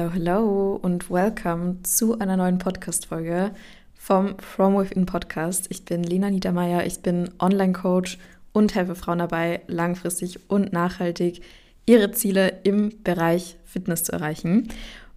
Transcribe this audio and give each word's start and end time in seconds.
Hello, 0.00 0.12
hello 0.14 0.78
und 0.80 1.10
welcome 1.10 1.82
zu 1.82 2.18
einer 2.18 2.38
neuen 2.38 2.56
Podcast-Folge 2.56 3.50
vom 3.92 4.38
From 4.38 4.78
Within 4.78 5.04
Podcast. 5.04 5.66
Ich 5.68 5.84
bin 5.84 6.02
Lena 6.02 6.30
Niedermeyer, 6.30 6.86
ich 6.86 7.00
bin 7.00 7.28
Online-Coach 7.38 8.16
und 8.54 8.74
helfe 8.74 8.94
Frauen 8.94 9.18
dabei, 9.18 9.60
langfristig 9.66 10.48
und 10.48 10.72
nachhaltig 10.72 11.42
ihre 11.84 12.12
Ziele 12.12 12.60
im 12.62 12.94
Bereich 13.04 13.58
Fitness 13.66 14.04
zu 14.04 14.12
erreichen. 14.12 14.68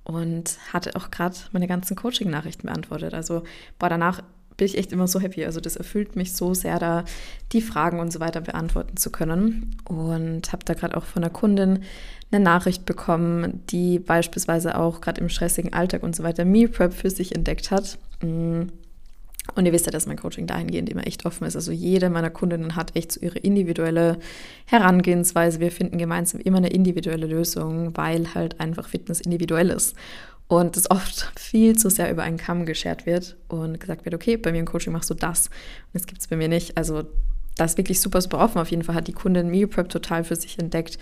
Und 0.03 0.57
hatte 0.73 0.97
auch 0.97 1.11
gerade 1.11 1.37
meine 1.53 1.67
ganzen 1.67 1.95
Coaching-Nachrichten 1.95 2.67
beantwortet. 2.67 3.13
Also, 3.13 3.43
boah, 3.79 3.87
danach 3.87 4.21
bin 4.57 4.65
ich 4.65 4.77
echt 4.77 4.91
immer 4.91 5.07
so 5.07 5.21
happy. 5.21 5.45
Also 5.45 5.59
das 5.59 5.77
erfüllt 5.77 6.15
mich 6.17 6.33
so 6.33 6.53
sehr, 6.53 6.77
da 6.77 7.05
die 7.53 7.61
Fragen 7.61 7.99
und 7.99 8.11
so 8.11 8.19
weiter 8.19 8.41
beantworten 8.41 8.97
zu 8.97 9.11
können. 9.11 9.77
Und 9.85 10.51
habe 10.51 10.65
da 10.65 10.73
gerade 10.73 10.97
auch 10.97 11.05
von 11.05 11.23
einer 11.23 11.31
Kundin 11.31 11.83
eine 12.33 12.43
Nachricht 12.43 12.85
bekommen, 12.85 13.61
die 13.69 13.99
beispielsweise 13.99 14.77
auch 14.77 15.01
gerade 15.01 15.21
im 15.21 15.29
stressigen 15.29 15.73
Alltag 15.73 16.03
und 16.03 16.15
so 16.15 16.23
weiter 16.23 16.45
Meal 16.45 16.67
Prep 16.67 16.93
für 16.93 17.09
sich 17.09 17.35
entdeckt 17.35 17.71
hat. 17.71 17.97
Mm. 18.21 18.63
Und 19.55 19.65
ihr 19.65 19.73
wisst 19.73 19.87
ja, 19.87 19.91
dass 19.91 20.05
mein 20.05 20.15
Coaching 20.15 20.47
dahingehend 20.47 20.89
immer 20.89 21.05
echt 21.05 21.25
offen 21.25 21.45
ist. 21.45 21.57
Also 21.57 21.73
jede 21.73 22.09
meiner 22.09 22.29
Kundinnen 22.29 22.77
hat 22.77 22.95
echt 22.95 23.11
so 23.11 23.19
ihre 23.19 23.39
individuelle 23.39 24.17
Herangehensweise. 24.65 25.59
Wir 25.59 25.69
finden 25.69 25.97
gemeinsam 25.97 26.39
immer 26.39 26.59
eine 26.59 26.69
individuelle 26.69 27.27
Lösung, 27.27 27.95
weil 27.97 28.33
halt 28.35 28.61
einfach 28.61 28.87
Fitness 28.87 29.19
individuell 29.19 29.69
ist 29.69 29.97
und 30.47 30.77
es 30.77 30.89
oft 30.89 31.31
viel 31.35 31.77
zu 31.77 31.89
sehr 31.89 32.11
über 32.11 32.23
einen 32.23 32.37
Kamm 32.37 32.65
geschert 32.65 33.05
wird 33.05 33.35
und 33.47 33.79
gesagt 33.79 34.05
wird, 34.05 34.15
okay, 34.15 34.37
bei 34.37 34.51
mir 34.51 34.59
im 34.59 34.65
Coaching 34.65 34.93
machst 34.93 35.09
du 35.09 35.13
das 35.13 35.47
und 35.47 35.93
das 35.93 36.05
gibt 36.05 36.21
es 36.21 36.27
bei 36.27 36.35
mir 36.35 36.47
nicht. 36.47 36.77
Also 36.77 37.03
das 37.57 37.71
ist 37.71 37.77
wirklich 37.77 38.01
super, 38.01 38.21
super 38.21 38.39
offen. 38.39 38.59
Auf 38.59 38.71
jeden 38.71 38.83
Fall 38.83 38.95
hat 38.95 39.07
die 39.07 39.13
Kundin 39.13 39.49
Meal 39.49 39.67
Prep 39.67 39.89
total 39.89 40.23
für 40.23 40.35
sich 40.35 40.59
entdeckt 40.59 40.97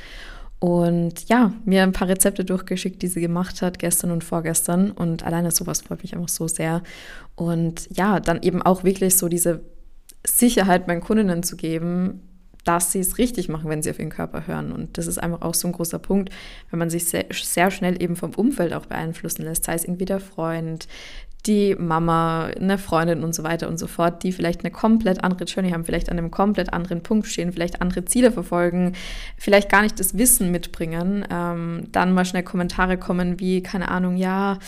und 0.62 1.28
ja, 1.28 1.54
mir 1.66 1.81
ein 1.81 1.92
paar 1.92 2.08
Rezepte 2.08 2.45
durchgeschickt, 2.45 3.02
die 3.02 3.08
sie 3.08 3.20
gemacht 3.20 3.64
hat, 3.64 3.80
gestern 3.80 4.12
und 4.12 4.23
vorgestern. 4.23 4.92
Und 4.92 5.26
alleine 5.26 5.50
sowas 5.50 5.81
freut 5.81 6.04
mich 6.04 6.14
einfach 6.14 6.30
so 6.30 6.48
sehr. 6.48 6.84
Und 7.36 7.90
ja, 7.98 8.20
dann 8.20 8.44
eben 8.44 8.62
auch 8.62 8.84
wirklich 8.84 9.17
so 9.17 9.28
diese 9.28 9.62
Sicherheit 10.23 10.88
meinen 10.88 11.02
Kundinnen 11.02 11.42
zu 11.42 11.58
geben, 11.58 12.22
dass 12.64 12.92
sie 12.92 13.00
es 13.00 13.17
richtig 13.17 13.50
machen, 13.50 13.70
wenn 13.70 13.81
sie 13.81 13.90
auf 13.90 14.00
ihren 14.00 14.09
Körper 14.09 14.45
hören. 14.48 14.72
Und 14.72 14.98
das 14.98 15.08
ist 15.08 15.17
einfach 15.17 15.42
auch 15.42 15.56
so 15.56 15.67
ein 15.67 15.72
großer 15.72 16.00
Punkt, 16.00 16.30
wenn 16.70 16.80
man 16.80 16.90
sich 16.90 17.06
sehr, 17.06 17.26
sehr 17.31 17.72
schnell 17.72 18.02
eben 18.02 18.16
vom 18.16 18.31
Umfeld 18.36 18.73
auch 18.73 18.86
beeinflussen 18.86 19.44
lässt, 19.44 19.66
sei 19.66 19.73
es 19.73 19.84
irgendwie 19.84 20.06
der 20.06 20.20
Freund, 20.20 20.88
die 21.48 21.76
Mama, 21.76 22.45
eine 22.45 22.78
Freundin 22.78 23.23
und 23.23 23.34
so 23.34 23.44
weiter 23.44 23.67
und 23.67 23.80
so 23.80 23.88
fort, 23.88 24.22
die 24.23 24.32
vielleicht 24.32 24.59
eine 24.59 24.70
komplett 24.70 25.23
andere 25.23 25.45
Journey 25.45 25.72
haben, 25.72 25.86
vielleicht 25.86 26.09
an 26.09 26.17
einem 26.17 26.30
komplett 26.30 26.72
anderen 26.72 27.02
Punkt 27.02 27.26
stehen, 27.26 27.52
vielleicht 27.52 27.82
andere 27.82 28.06
Ziele 28.06 28.32
verfolgen, 28.32 28.94
vielleicht 29.38 29.70
gar 29.70 29.82
nicht 29.82 30.00
das 30.00 30.17
Wissen 30.17 30.52
mitbringen, 30.52 31.26
ähm, 31.32 31.88
dann 31.92 32.14
mal 32.14 32.26
schnell 32.26 32.44
Kommentare 32.44 32.98
kommen 32.98 33.39
wie, 33.39 33.64
keine 33.64 33.89
Ahnung, 33.89 34.17
ja, 34.17 34.59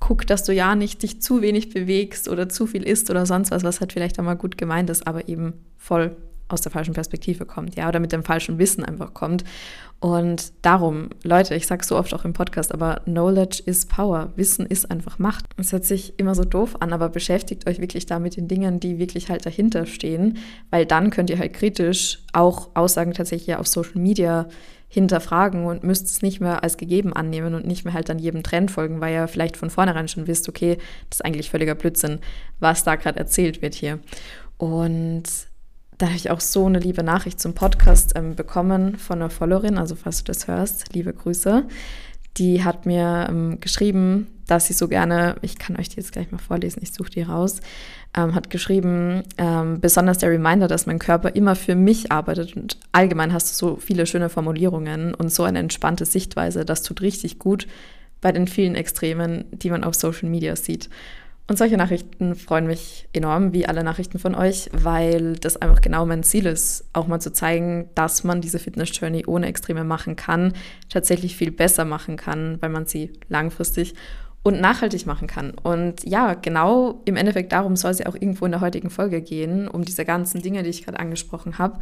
guck, 0.00 0.26
dass 0.26 0.44
du 0.44 0.52
ja 0.52 0.74
nicht 0.74 1.02
dich 1.02 1.20
zu 1.20 1.42
wenig 1.42 1.70
bewegst 1.70 2.28
oder 2.28 2.48
zu 2.48 2.66
viel 2.66 2.82
isst 2.82 3.10
oder 3.10 3.26
sonst 3.26 3.50
was, 3.50 3.62
was 3.62 3.80
halt 3.80 3.92
vielleicht 3.92 4.18
einmal 4.18 4.36
gut 4.36 4.56
gemeint 4.56 4.88
ist, 4.88 5.06
aber 5.06 5.28
eben 5.28 5.54
voll 5.76 6.16
aus 6.48 6.60
der 6.60 6.72
falschen 6.72 6.94
Perspektive 6.94 7.46
kommt, 7.46 7.76
ja, 7.76 7.88
oder 7.88 8.00
mit 8.00 8.12
dem 8.12 8.22
falschen 8.22 8.58
Wissen 8.58 8.84
einfach 8.84 9.14
kommt. 9.14 9.44
Und 10.00 10.52
darum, 10.60 11.08
Leute, 11.22 11.54
ich 11.54 11.66
sage 11.66 11.84
so 11.84 11.96
oft 11.96 12.12
auch 12.12 12.26
im 12.26 12.34
Podcast, 12.34 12.74
aber 12.74 13.00
Knowledge 13.04 13.62
is 13.64 13.86
Power. 13.86 14.32
Wissen 14.36 14.66
ist 14.66 14.90
einfach 14.90 15.18
Macht. 15.18 15.46
Es 15.56 15.72
hört 15.72 15.84
sich 15.84 16.18
immer 16.18 16.34
so 16.34 16.44
doof 16.44 16.76
an, 16.80 16.92
aber 16.92 17.08
beschäftigt 17.08 17.66
euch 17.66 17.80
wirklich 17.80 18.04
da 18.04 18.18
mit 18.18 18.36
den 18.36 18.46
Dingen, 18.46 18.80
die 18.80 18.98
wirklich 18.98 19.30
halt 19.30 19.46
dahinter 19.46 19.86
stehen, 19.86 20.36
weil 20.70 20.84
dann 20.84 21.08
könnt 21.10 21.30
ihr 21.30 21.38
halt 21.38 21.54
kritisch 21.54 22.22
auch 22.34 22.70
Aussagen 22.74 23.14
tatsächlich 23.14 23.56
auf 23.56 23.66
Social 23.66 23.98
Media 24.00 24.46
hinterfragen 24.88 25.64
und 25.64 25.82
müsst 25.82 26.06
es 26.06 26.22
nicht 26.22 26.40
mehr 26.40 26.62
als 26.62 26.76
gegeben 26.76 27.12
annehmen 27.12 27.54
und 27.54 27.66
nicht 27.66 27.84
mehr 27.84 27.94
halt 27.94 28.10
an 28.10 28.18
jedem 28.18 28.42
Trend 28.42 28.70
folgen, 28.70 29.00
weil 29.00 29.14
ihr 29.14 29.26
vielleicht 29.26 29.56
von 29.56 29.70
vornherein 29.70 30.08
schon 30.08 30.26
wisst, 30.26 30.48
okay, 30.48 30.76
das 31.08 31.18
ist 31.18 31.24
eigentlich 31.24 31.50
völliger 31.50 31.74
Blödsinn, 31.74 32.20
was 32.60 32.84
da 32.84 32.96
gerade 32.96 33.18
erzählt 33.18 33.62
wird 33.62 33.74
hier. 33.74 33.98
Und 34.56 35.24
da 35.98 36.06
habe 36.06 36.16
ich 36.16 36.30
auch 36.30 36.40
so 36.40 36.66
eine 36.66 36.78
liebe 36.78 37.02
Nachricht 37.02 37.40
zum 37.40 37.54
Podcast 37.54 38.12
ähm, 38.16 38.34
bekommen 38.34 38.96
von 38.96 39.20
einer 39.20 39.30
Followerin, 39.30 39.78
also 39.78 39.94
falls 39.94 40.18
du 40.18 40.24
das 40.24 40.48
hörst, 40.48 40.92
liebe 40.92 41.12
Grüße. 41.12 41.64
Die 42.36 42.64
hat 42.64 42.84
mir 42.84 43.26
ähm, 43.28 43.60
geschrieben, 43.60 44.26
dass 44.46 44.66
sie 44.66 44.72
so 44.72 44.88
gerne, 44.88 45.36
ich 45.40 45.56
kann 45.58 45.76
euch 45.76 45.88
die 45.88 45.96
jetzt 45.96 46.12
gleich 46.12 46.32
mal 46.32 46.38
vorlesen, 46.38 46.80
ich 46.82 46.92
suche 46.92 47.10
die 47.10 47.22
raus, 47.22 47.60
ähm, 48.16 48.34
hat 48.34 48.50
geschrieben, 48.50 49.22
ähm, 49.38 49.80
besonders 49.80 50.18
der 50.18 50.30
Reminder, 50.30 50.66
dass 50.66 50.86
mein 50.86 50.98
Körper 50.98 51.36
immer 51.36 51.54
für 51.54 51.76
mich 51.76 52.10
arbeitet 52.10 52.56
und 52.56 52.76
allgemein 52.90 53.32
hast 53.32 53.50
du 53.50 53.54
so 53.54 53.76
viele 53.76 54.06
schöne 54.06 54.28
Formulierungen 54.28 55.14
und 55.14 55.32
so 55.32 55.44
eine 55.44 55.60
entspannte 55.60 56.04
Sichtweise, 56.04 56.64
das 56.64 56.82
tut 56.82 57.02
richtig 57.02 57.38
gut 57.38 57.68
bei 58.20 58.32
den 58.32 58.48
vielen 58.48 58.74
Extremen, 58.74 59.44
die 59.52 59.70
man 59.70 59.84
auf 59.84 59.94
Social 59.94 60.28
Media 60.28 60.56
sieht. 60.56 60.88
Und 61.46 61.58
solche 61.58 61.76
Nachrichten 61.76 62.36
freuen 62.36 62.66
mich 62.66 63.06
enorm, 63.12 63.52
wie 63.52 63.66
alle 63.66 63.84
Nachrichten 63.84 64.18
von 64.18 64.34
euch, 64.34 64.70
weil 64.72 65.34
das 65.34 65.58
einfach 65.58 65.82
genau 65.82 66.06
mein 66.06 66.22
Ziel 66.22 66.46
ist, 66.46 66.86
auch 66.94 67.06
mal 67.06 67.20
zu 67.20 67.32
zeigen, 67.34 67.90
dass 67.94 68.24
man 68.24 68.40
diese 68.40 68.58
Fitness-Journey 68.58 69.24
ohne 69.26 69.46
Extreme 69.46 69.84
machen 69.84 70.16
kann, 70.16 70.54
tatsächlich 70.88 71.36
viel 71.36 71.50
besser 71.50 71.84
machen 71.84 72.16
kann, 72.16 72.56
weil 72.60 72.70
man 72.70 72.86
sie 72.86 73.12
langfristig 73.28 73.94
und 74.42 74.58
nachhaltig 74.58 75.04
machen 75.04 75.26
kann. 75.26 75.50
Und 75.50 76.04
ja, 76.04 76.32
genau 76.32 77.02
im 77.04 77.16
Endeffekt 77.16 77.52
darum 77.52 77.76
soll 77.76 77.90
es 77.90 77.98
ja 77.98 78.06
auch 78.06 78.14
irgendwo 78.14 78.46
in 78.46 78.52
der 78.52 78.62
heutigen 78.62 78.88
Folge 78.88 79.20
gehen, 79.20 79.68
um 79.68 79.84
diese 79.84 80.06
ganzen 80.06 80.40
Dinge, 80.40 80.62
die 80.62 80.70
ich 80.70 80.84
gerade 80.84 80.98
angesprochen 80.98 81.58
habe 81.58 81.78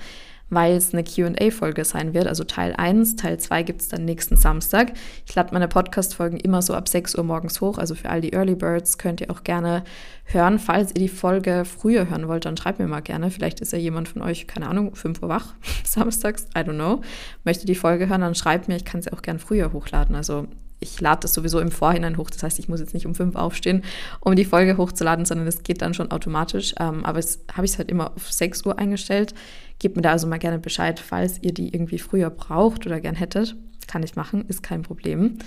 weil 0.51 0.77
es 0.77 0.93
eine 0.93 1.05
QA-Folge 1.05 1.85
sein 1.85 2.15
wird. 2.15 2.27
Also 2.27 2.45
Teil 2.45 2.75
1, 2.77 3.17
Teil 3.17 3.39
2 3.39 3.63
gibt 3.63 3.81
es 3.81 3.89
dann 3.89 4.05
nächsten 4.05 4.37
Samstag. 4.37 4.93
Ich 5.27 5.35
lade 5.35 5.53
meine 5.53 5.69
Podcast-Folgen 5.69 6.39
immer 6.39 6.63
so 6.63 6.75
ab 6.75 6.89
6 6.89 7.17
Uhr 7.17 7.25
morgens 7.25 7.61
hoch. 7.61 7.79
Also 7.79 7.95
für 7.95 8.11
all 8.11 8.21
die 8.21 8.33
Early 8.33 8.55
Birds 8.55 8.99
könnt 8.99 9.21
ihr 9.21 9.31
auch 9.31 9.45
gerne 9.45 9.85
hören. 10.25 10.59
Falls 10.59 10.91
ihr 10.91 11.01
die 11.01 11.09
Folge 11.09 11.65
früher 11.65 12.09
hören 12.11 12.29
wollt, 12.29 12.45
dann 12.45 12.57
schreibt 12.57 12.79
mir 12.79 12.89
mal 12.89 13.01
gerne. 13.01 13.31
Vielleicht 13.31 13.61
ist 13.61 13.73
ja 13.73 13.79
jemand 13.79 14.09
von 14.09 14.23
euch, 14.23 14.47
keine 14.47 14.69
Ahnung, 14.69 14.95
5 14.95 15.23
Uhr 15.23 15.29
wach, 15.29 15.55
samstags, 15.85 16.47
I 16.57 16.61
don't 16.61 16.75
know. 16.75 17.01
Möchte 17.45 17.67
die 17.67 17.75
Folge 17.75 18.09
hören, 18.09 18.21
dann 18.21 18.35
schreibt 18.35 18.69
mir. 18.69 18.77
Ich 18.77 18.85
kann 18.85 19.03
sie 19.03 19.13
auch 19.13 19.23
gerne 19.23 19.39
früher 19.39 19.73
hochladen. 19.73 20.15
Also 20.15 20.47
ich 20.83 21.01
lade 21.01 21.21
das 21.23 21.35
sowieso 21.35 21.61
im 21.61 21.71
Vorhinein 21.71 22.17
hoch. 22.17 22.31
Das 22.31 22.43
heißt, 22.43 22.59
ich 22.59 22.69
muss 22.69 22.81
jetzt 22.81 22.95
nicht 22.95 23.07
um 23.07 23.15
fünf 23.15 23.37
aufstehen, 23.37 23.83
um 24.21 24.37
die 24.37 24.45
Folge 24.45 24.77
hochzuladen, 24.77 25.25
sondern 25.25 25.47
es 25.47 25.63
geht 25.63 25.83
dann 25.83 25.95
schon 25.95 26.11
automatisch. 26.11 26.75
Ähm, 26.79 27.05
aber 27.05 27.19
es 27.19 27.45
habe 27.53 27.65
ich 27.65 27.73
es 27.73 27.79
halt 27.79 27.91
immer 27.91 28.13
auf 28.15 28.33
6 28.33 28.67
Uhr 28.67 28.79
eingestellt. 28.79 29.35
Gebt 29.79 29.97
mir 29.97 30.03
da 30.03 30.13
also 30.13 30.27
mal 30.27 30.39
gerne 30.39 30.59
Bescheid, 30.59 31.01
falls 31.01 31.43
ihr 31.43 31.53
die 31.53 31.75
irgendwie 31.75 31.99
früher 31.99 32.31
braucht 32.31 32.87
oder 32.87 33.01
gern 33.01 33.15
hättet. 33.15 33.57
Kann 33.87 34.03
ich 34.03 34.17
machen, 34.17 34.45
ist 34.49 34.63
kein 34.63 34.83
Problem. 34.83 35.39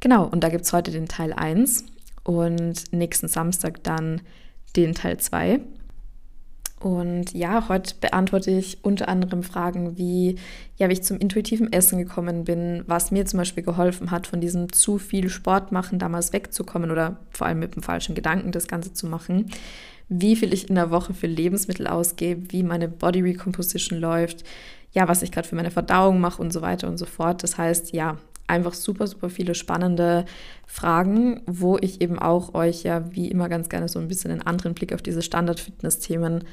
Genau, 0.00 0.24
und 0.24 0.42
da 0.42 0.48
gibt 0.48 0.64
es 0.64 0.72
heute 0.72 0.90
den 0.90 1.08
Teil 1.08 1.32
1 1.32 1.84
und 2.24 2.92
nächsten 2.92 3.28
Samstag 3.28 3.82
dann 3.84 4.20
den 4.76 4.94
Teil 4.94 5.18
2. 5.18 5.60
Und 6.82 7.32
ja, 7.32 7.68
heute 7.68 7.94
beantworte 8.00 8.50
ich 8.50 8.78
unter 8.82 9.08
anderem 9.08 9.44
Fragen 9.44 9.96
wie, 9.98 10.34
ja, 10.76 10.88
wie 10.88 10.94
ich 10.94 11.04
zum 11.04 11.18
intuitiven 11.18 11.72
Essen 11.72 11.96
gekommen 11.96 12.42
bin, 12.42 12.82
was 12.88 13.12
mir 13.12 13.24
zum 13.24 13.38
Beispiel 13.38 13.62
geholfen 13.62 14.10
hat, 14.10 14.26
von 14.26 14.40
diesem 14.40 14.72
zu 14.72 14.98
viel 14.98 15.28
Sport 15.28 15.70
machen 15.70 16.00
damals 16.00 16.32
wegzukommen 16.32 16.90
oder 16.90 17.20
vor 17.30 17.46
allem 17.46 17.60
mit 17.60 17.76
dem 17.76 17.84
falschen 17.84 18.16
Gedanken 18.16 18.50
das 18.50 18.66
Ganze 18.66 18.92
zu 18.92 19.06
machen, 19.06 19.52
wie 20.08 20.34
viel 20.34 20.52
ich 20.52 20.68
in 20.68 20.74
der 20.74 20.90
Woche 20.90 21.14
für 21.14 21.28
Lebensmittel 21.28 21.86
ausgebe, 21.86 22.50
wie 22.50 22.64
meine 22.64 22.88
Body 22.88 23.20
Recomposition 23.20 24.00
läuft, 24.00 24.42
ja, 24.90 25.06
was 25.06 25.22
ich 25.22 25.30
gerade 25.30 25.46
für 25.46 25.54
meine 25.54 25.70
Verdauung 25.70 26.20
mache 26.20 26.42
und 26.42 26.52
so 26.52 26.62
weiter 26.62 26.88
und 26.88 26.98
so 26.98 27.06
fort. 27.06 27.44
Das 27.44 27.58
heißt, 27.58 27.92
ja, 27.92 28.18
einfach 28.52 28.74
super, 28.74 29.06
super 29.06 29.30
viele 29.30 29.54
spannende 29.54 30.26
Fragen, 30.66 31.40
wo 31.46 31.78
ich 31.78 32.00
eben 32.00 32.18
auch 32.18 32.54
euch 32.54 32.82
ja 32.84 33.12
wie 33.12 33.28
immer 33.28 33.48
ganz 33.48 33.68
gerne 33.68 33.88
so 33.88 33.98
ein 33.98 34.08
bisschen 34.08 34.30
einen 34.30 34.42
anderen 34.42 34.74
Blick 34.74 34.92
auf 34.92 35.02
diese 35.02 35.22
Standard-Fitness-Themen 35.22 36.44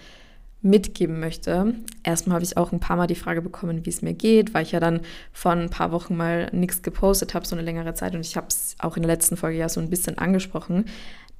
mitgeben 0.62 1.20
möchte. 1.20 1.76
Erstmal 2.04 2.36
habe 2.36 2.46
ich 2.46 2.58
auch 2.58 2.72
ein 2.72 2.80
paar 2.80 2.98
Mal 2.98 3.08
die 3.08 3.16
Frage 3.16 3.42
bekommen, 3.42 3.86
wie 3.86 3.90
es 3.90 4.02
mir 4.02 4.14
geht, 4.14 4.54
weil 4.54 4.64
ich 4.64 4.72
ja 4.72 4.80
dann 4.80 5.02
vor 5.32 5.52
ein 5.52 5.70
paar 5.70 5.92
Wochen 5.92 6.18
mal 6.18 6.50
nichts 6.52 6.82
gepostet 6.82 7.34
habe, 7.34 7.46
so 7.46 7.56
eine 7.56 7.64
längere 7.64 7.94
Zeit. 7.94 8.16
Und 8.16 8.22
ich 8.22 8.36
habe 8.36 8.48
es 8.48 8.76
auch 8.80 8.98
in 8.98 9.04
der 9.04 9.12
letzten 9.12 9.38
Folge 9.38 9.58
ja 9.58 9.70
so 9.70 9.80
ein 9.80 9.90
bisschen 9.90 10.18
angesprochen, 10.18 10.86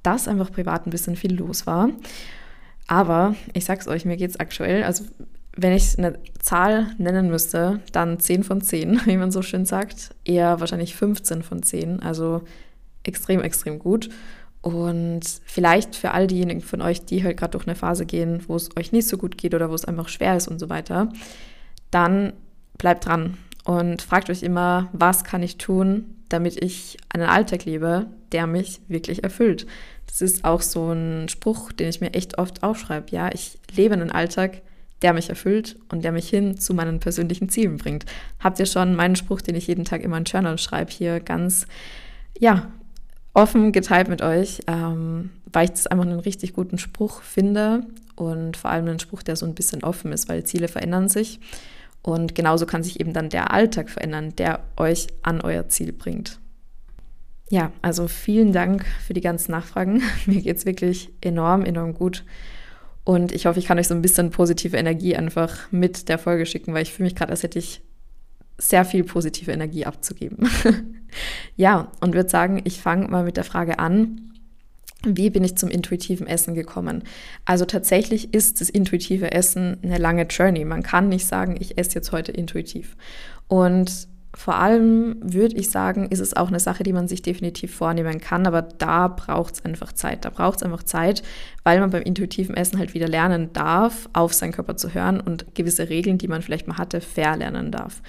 dass 0.02 0.28
einfach 0.28 0.50
privat 0.50 0.86
ein 0.86 0.90
bisschen 0.90 1.16
viel 1.16 1.34
los 1.34 1.66
war. 1.66 1.90
Aber 2.86 3.34
ich 3.52 3.64
sag's 3.64 3.88
euch, 3.88 4.04
mir 4.04 4.16
geht 4.16 4.30
es 4.30 4.40
aktuell, 4.40 4.84
also 4.84 5.04
wenn 5.56 5.72
ich 5.72 5.98
eine 5.98 6.18
Zahl 6.38 6.94
nennen 6.98 7.28
müsste, 7.30 7.80
dann 7.92 8.20
10 8.20 8.44
von 8.44 8.60
10, 8.60 9.02
wie 9.06 9.16
man 9.16 9.30
so 9.30 9.42
schön 9.42 9.66
sagt. 9.66 10.14
Eher 10.24 10.60
wahrscheinlich 10.60 10.94
15 10.94 11.42
von 11.42 11.62
10, 11.62 12.00
also 12.00 12.42
extrem, 13.02 13.40
extrem 13.40 13.78
gut. 13.78 14.10
Und 14.62 15.22
vielleicht 15.44 15.96
für 15.96 16.10
all 16.10 16.26
diejenigen 16.26 16.60
von 16.60 16.82
euch, 16.82 17.04
die 17.04 17.24
halt 17.24 17.38
gerade 17.38 17.52
durch 17.52 17.66
eine 17.66 17.76
Phase 17.76 18.04
gehen, 18.04 18.42
wo 18.46 18.56
es 18.56 18.76
euch 18.76 18.92
nicht 18.92 19.08
so 19.08 19.16
gut 19.16 19.38
geht 19.38 19.54
oder 19.54 19.70
wo 19.70 19.74
es 19.74 19.86
einfach 19.86 20.08
schwer 20.08 20.36
ist 20.36 20.48
und 20.48 20.58
so 20.58 20.68
weiter, 20.68 21.08
dann 21.90 22.34
bleibt 22.76 23.06
dran 23.06 23.38
und 23.64 24.02
fragt 24.02 24.28
euch 24.28 24.42
immer, 24.42 24.88
was 24.92 25.24
kann 25.24 25.42
ich 25.42 25.56
tun, 25.56 26.16
damit 26.28 26.62
ich 26.62 26.98
einen 27.08 27.28
Alltag 27.28 27.64
lebe, 27.64 28.06
der 28.32 28.46
mich 28.46 28.80
wirklich 28.88 29.24
erfüllt. 29.24 29.66
Das 30.06 30.20
ist 30.20 30.44
auch 30.44 30.60
so 30.60 30.92
ein 30.92 31.28
Spruch, 31.28 31.72
den 31.72 31.88
ich 31.88 32.00
mir 32.00 32.12
echt 32.14 32.38
oft 32.38 32.62
aufschreibe. 32.62 33.10
Ja, 33.10 33.30
ich 33.32 33.58
lebe 33.74 33.94
einen 33.94 34.10
Alltag, 34.10 34.62
der 35.02 35.12
mich 35.12 35.28
erfüllt 35.28 35.76
und 35.90 36.04
der 36.04 36.12
mich 36.12 36.28
hin 36.28 36.58
zu 36.58 36.74
meinen 36.74 37.00
persönlichen 37.00 37.48
Zielen 37.48 37.78
bringt. 37.78 38.04
Habt 38.38 38.58
ihr 38.58 38.66
schon 38.66 38.94
meinen 38.94 39.16
Spruch, 39.16 39.40
den 39.40 39.54
ich 39.54 39.66
jeden 39.66 39.84
Tag 39.84 40.02
in 40.02 40.24
Journal 40.24 40.58
schreibe, 40.58 40.90
hier 40.90 41.20
ganz, 41.20 41.66
ja, 42.38 42.70
offen 43.32 43.72
geteilt 43.72 44.08
mit 44.08 44.22
euch, 44.22 44.60
ähm, 44.66 45.30
weil 45.52 45.64
ich 45.64 45.70
das 45.70 45.86
einfach 45.86 46.04
einen 46.04 46.20
richtig 46.20 46.52
guten 46.52 46.78
Spruch 46.78 47.22
finde 47.22 47.86
und 48.16 48.56
vor 48.56 48.70
allem 48.70 48.86
einen 48.88 48.98
Spruch, 48.98 49.22
der 49.22 49.36
so 49.36 49.46
ein 49.46 49.54
bisschen 49.54 49.84
offen 49.84 50.12
ist, 50.12 50.28
weil 50.28 50.44
Ziele 50.44 50.68
verändern 50.68 51.08
sich. 51.08 51.40
Und 52.02 52.34
genauso 52.34 52.66
kann 52.66 52.82
sich 52.82 52.98
eben 53.00 53.12
dann 53.12 53.28
der 53.28 53.52
Alltag 53.52 53.90
verändern, 53.90 54.34
der 54.36 54.60
euch 54.76 55.08
an 55.22 55.40
euer 55.40 55.68
Ziel 55.68 55.92
bringt. 55.92 56.38
Ja, 57.50 57.72
also 57.82 58.08
vielen 58.08 58.52
Dank 58.52 58.86
für 59.04 59.12
die 59.12 59.20
ganzen 59.20 59.52
Nachfragen. 59.52 60.02
Mir 60.26 60.40
geht 60.40 60.56
es 60.56 60.66
wirklich 60.66 61.10
enorm, 61.20 61.64
enorm 61.64 61.94
gut. 61.94 62.24
Und 63.04 63.32
ich 63.32 63.46
hoffe, 63.46 63.58
ich 63.58 63.66
kann 63.66 63.78
euch 63.78 63.88
so 63.88 63.94
ein 63.94 64.02
bisschen 64.02 64.30
positive 64.30 64.76
Energie 64.76 65.16
einfach 65.16 65.70
mit 65.70 66.08
der 66.08 66.18
Folge 66.18 66.46
schicken, 66.46 66.74
weil 66.74 66.82
ich 66.82 66.92
fühle 66.92 67.06
mich 67.06 67.14
gerade, 67.14 67.30
als 67.30 67.42
hätte 67.42 67.58
ich 67.58 67.82
sehr 68.58 68.84
viel 68.84 69.04
positive 69.04 69.50
Energie 69.50 69.86
abzugeben. 69.86 70.48
ja, 71.56 71.90
und 72.00 72.14
würde 72.14 72.28
sagen, 72.28 72.60
ich 72.64 72.80
fange 72.80 73.08
mal 73.08 73.24
mit 73.24 73.36
der 73.36 73.44
Frage 73.44 73.78
an, 73.78 74.30
wie 75.02 75.30
bin 75.30 75.44
ich 75.44 75.56
zum 75.56 75.70
intuitiven 75.70 76.26
Essen 76.26 76.54
gekommen? 76.54 77.04
Also 77.46 77.64
tatsächlich 77.64 78.34
ist 78.34 78.60
das 78.60 78.68
intuitive 78.68 79.32
Essen 79.32 79.78
eine 79.82 79.96
lange 79.96 80.24
Journey. 80.24 80.66
Man 80.66 80.82
kann 80.82 81.08
nicht 81.08 81.26
sagen, 81.26 81.56
ich 81.58 81.78
esse 81.78 81.94
jetzt 81.94 82.12
heute 82.12 82.32
intuitiv. 82.32 82.96
Und 83.48 84.08
vor 84.40 84.54
allem 84.54 85.16
würde 85.20 85.54
ich 85.56 85.68
sagen, 85.68 86.08
ist 86.08 86.18
es 86.18 86.34
auch 86.34 86.48
eine 86.48 86.60
Sache, 86.60 86.82
die 86.82 86.94
man 86.94 87.08
sich 87.08 87.20
definitiv 87.20 87.74
vornehmen 87.74 88.22
kann, 88.22 88.46
aber 88.46 88.62
da 88.62 89.08
braucht 89.08 89.52
es 89.52 89.64
einfach 89.66 89.92
Zeit. 89.92 90.24
Da 90.24 90.30
braucht 90.30 90.56
es 90.56 90.62
einfach 90.62 90.82
Zeit, 90.82 91.22
weil 91.62 91.78
man 91.78 91.90
beim 91.90 92.00
intuitiven 92.00 92.56
Essen 92.56 92.78
halt 92.78 92.94
wieder 92.94 93.06
lernen 93.06 93.52
darf, 93.52 94.08
auf 94.14 94.32
seinen 94.32 94.52
Körper 94.52 94.78
zu 94.78 94.94
hören 94.94 95.20
und 95.20 95.54
gewisse 95.54 95.90
Regeln, 95.90 96.16
die 96.16 96.26
man 96.26 96.40
vielleicht 96.40 96.68
mal 96.68 96.78
hatte, 96.78 97.02
verlernen 97.02 97.70
darf. 97.70 98.00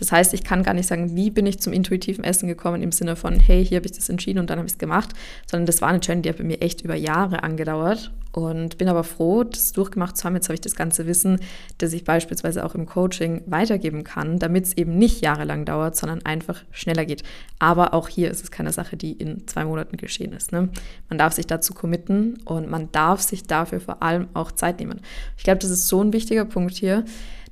Das 0.00 0.12
heißt, 0.12 0.32
ich 0.32 0.44
kann 0.44 0.62
gar 0.62 0.72
nicht 0.72 0.86
sagen, 0.86 1.14
wie 1.14 1.30
bin 1.30 1.44
ich 1.44 1.60
zum 1.60 1.74
intuitiven 1.74 2.24
Essen 2.24 2.48
gekommen 2.48 2.82
im 2.82 2.90
Sinne 2.90 3.16
von, 3.16 3.38
hey, 3.38 3.64
hier 3.64 3.76
habe 3.76 3.86
ich 3.86 3.92
das 3.92 4.08
entschieden 4.08 4.38
und 4.38 4.48
dann 4.48 4.58
habe 4.58 4.66
ich 4.66 4.72
es 4.72 4.78
gemacht, 4.78 5.10
sondern 5.46 5.66
das 5.66 5.82
war 5.82 5.90
eine 5.90 5.98
Journey, 5.98 6.22
die 6.22 6.30
hat 6.30 6.38
bei 6.38 6.44
mir 6.44 6.62
echt 6.62 6.80
über 6.80 6.94
Jahre 6.94 7.42
angedauert 7.42 8.10
und 8.32 8.78
bin 8.78 8.88
aber 8.88 9.04
froh, 9.04 9.44
das 9.44 9.72
durchgemacht 9.72 10.16
zu 10.16 10.24
haben. 10.24 10.34
Jetzt 10.36 10.48
habe 10.48 10.54
ich 10.54 10.62
das 10.62 10.74
ganze 10.74 11.06
Wissen, 11.06 11.38
das 11.76 11.92
ich 11.92 12.04
beispielsweise 12.04 12.64
auch 12.64 12.74
im 12.74 12.86
Coaching 12.86 13.42
weitergeben 13.44 14.02
kann, 14.02 14.38
damit 14.38 14.64
es 14.64 14.76
eben 14.78 14.96
nicht 14.96 15.20
jahrelang 15.20 15.66
dauert, 15.66 15.96
sondern 15.96 16.24
einfach 16.24 16.62
schneller 16.70 17.04
geht. 17.04 17.22
Aber 17.58 17.92
auch 17.92 18.08
hier 18.08 18.30
ist 18.30 18.42
es 18.42 18.50
keine 18.50 18.72
Sache, 18.72 18.96
die 18.96 19.12
in 19.12 19.46
zwei 19.48 19.66
Monaten 19.66 19.98
geschehen 19.98 20.32
ist. 20.32 20.50
Ne? 20.50 20.70
Man 21.10 21.18
darf 21.18 21.34
sich 21.34 21.46
dazu 21.46 21.74
committen 21.74 22.38
und 22.46 22.70
man 22.70 22.90
darf 22.92 23.20
sich 23.20 23.42
dafür 23.42 23.80
vor 23.80 24.02
allem 24.02 24.28
auch 24.32 24.52
Zeit 24.52 24.80
nehmen. 24.80 25.02
Ich 25.36 25.44
glaube, 25.44 25.58
das 25.58 25.70
ist 25.70 25.88
so 25.88 26.02
ein 26.02 26.14
wichtiger 26.14 26.46
Punkt 26.46 26.74
hier 26.74 27.04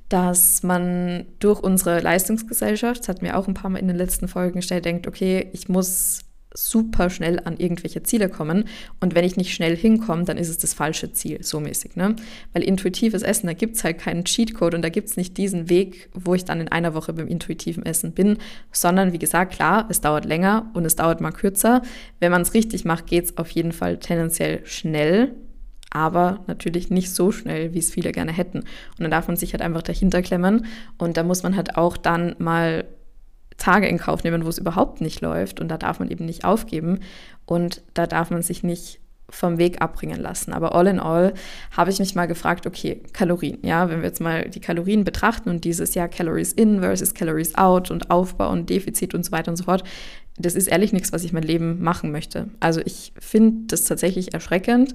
dass 0.09 0.63
man 0.63 1.25
durch 1.39 1.61
unsere 1.61 1.99
Leistungsgesellschaft, 1.99 3.01
das 3.01 3.09
hat 3.09 3.21
mir 3.21 3.37
auch 3.37 3.47
ein 3.47 3.53
paar 3.53 3.69
Mal 3.69 3.79
in 3.79 3.87
den 3.87 3.97
letzten 3.97 4.27
Folgen 4.27 4.55
gestellt, 4.55 4.85
denkt, 4.85 5.07
okay, 5.07 5.49
ich 5.53 5.69
muss 5.69 6.21
super 6.53 7.09
schnell 7.09 7.39
an 7.45 7.57
irgendwelche 7.57 8.01
Ziele 8.01 8.27
kommen 8.27 8.65
und 8.99 9.13
wenn 9.13 9.23
ich 9.23 9.37
nicht 9.37 9.53
schnell 9.53 9.75
hinkomme, 9.77 10.23
dann 10.23 10.37
ist 10.37 10.49
es 10.49 10.57
das 10.57 10.73
falsche 10.73 11.11
Ziel, 11.11 11.43
so 11.43 11.59
mäßig. 11.59 11.95
Ne? 11.95 12.15
Weil 12.53 12.63
intuitives 12.63 13.21
Essen, 13.21 13.47
da 13.47 13.53
gibt 13.53 13.75
es 13.75 13.83
halt 13.83 13.99
keinen 13.99 14.25
Cheatcode 14.25 14.73
und 14.73 14.81
da 14.81 14.89
gibt 14.89 15.09
es 15.09 15.17
nicht 15.17 15.37
diesen 15.37 15.69
Weg, 15.69 16.09
wo 16.13 16.33
ich 16.33 16.45
dann 16.45 16.59
in 16.59 16.67
einer 16.67 16.95
Woche 16.95 17.13
beim 17.13 17.27
intuitiven 17.27 17.85
Essen 17.85 18.13
bin, 18.13 18.37
sondern 18.71 19.13
wie 19.13 19.19
gesagt, 19.19 19.53
klar, 19.53 19.85
es 19.89 20.01
dauert 20.01 20.25
länger 20.25 20.71
und 20.73 20.85
es 20.85 20.95
dauert 20.95 21.21
mal 21.21 21.31
kürzer. 21.31 21.83
Wenn 22.19 22.31
man 22.31 22.41
es 22.41 22.53
richtig 22.55 22.83
macht, 22.83 23.05
geht 23.05 23.25
es 23.25 23.37
auf 23.37 23.51
jeden 23.51 23.71
Fall 23.71 23.99
tendenziell 23.99 24.65
schnell, 24.65 25.35
aber 25.89 26.39
natürlich 26.47 26.89
nicht 26.89 27.13
so 27.13 27.31
schnell, 27.31 27.73
wie 27.73 27.79
es 27.79 27.91
viele 27.91 28.11
gerne 28.11 28.31
hätten. 28.31 28.59
Und 28.59 28.99
dann 28.99 29.11
darf 29.11 29.27
man 29.27 29.37
sich 29.37 29.53
halt 29.53 29.61
einfach 29.61 29.81
dahinter 29.81 30.21
klemmen 30.21 30.65
und 30.97 31.17
da 31.17 31.23
muss 31.23 31.43
man 31.43 31.55
halt 31.55 31.77
auch 31.77 31.97
dann 31.97 32.35
mal 32.39 32.85
Tage 33.57 33.87
in 33.87 33.97
Kauf 33.97 34.23
nehmen, 34.23 34.45
wo 34.45 34.49
es 34.49 34.57
überhaupt 34.57 35.01
nicht 35.01 35.21
läuft 35.21 35.59
und 35.59 35.67
da 35.67 35.77
darf 35.77 35.99
man 35.99 36.09
eben 36.09 36.25
nicht 36.25 36.45
aufgeben 36.45 36.99
und 37.45 37.81
da 37.93 38.07
darf 38.07 38.31
man 38.31 38.41
sich 38.41 38.63
nicht 38.63 38.99
vom 39.29 39.57
Weg 39.57 39.81
abbringen 39.81 40.19
lassen. 40.19 40.53
Aber 40.53 40.73
all 40.73 40.87
in 40.87 40.99
all 40.99 41.33
habe 41.75 41.91
ich 41.91 41.99
mich 41.99 42.15
mal 42.15 42.25
gefragt, 42.25 42.65
okay, 42.65 43.01
Kalorien, 43.13 43.59
ja, 43.61 43.89
wenn 43.89 43.99
wir 43.99 44.07
jetzt 44.07 44.21
mal 44.21 44.49
die 44.49 44.61
Kalorien 44.61 45.03
betrachten 45.03 45.49
und 45.49 45.65
dieses 45.65 45.93
Jahr 45.93 46.07
Calories 46.07 46.51
in 46.53 46.79
versus 46.79 47.13
Calories 47.13 47.55
out 47.55 47.91
und 47.91 48.09
Aufbau 48.09 48.49
und 48.49 48.69
Defizit 48.69 49.13
und 49.13 49.23
so 49.23 49.31
weiter 49.31 49.51
und 49.51 49.57
so 49.57 49.65
fort, 49.65 49.83
das 50.37 50.55
ist 50.55 50.67
ehrlich 50.67 50.93
nichts, 50.93 51.11
was 51.11 51.23
ich 51.23 51.33
mein 51.33 51.43
Leben 51.43 51.81
machen 51.83 52.11
möchte. 52.11 52.47
Also 52.59 52.81
ich 52.85 53.13
finde 53.19 53.67
das 53.67 53.83
tatsächlich 53.83 54.33
erschreckend, 54.33 54.93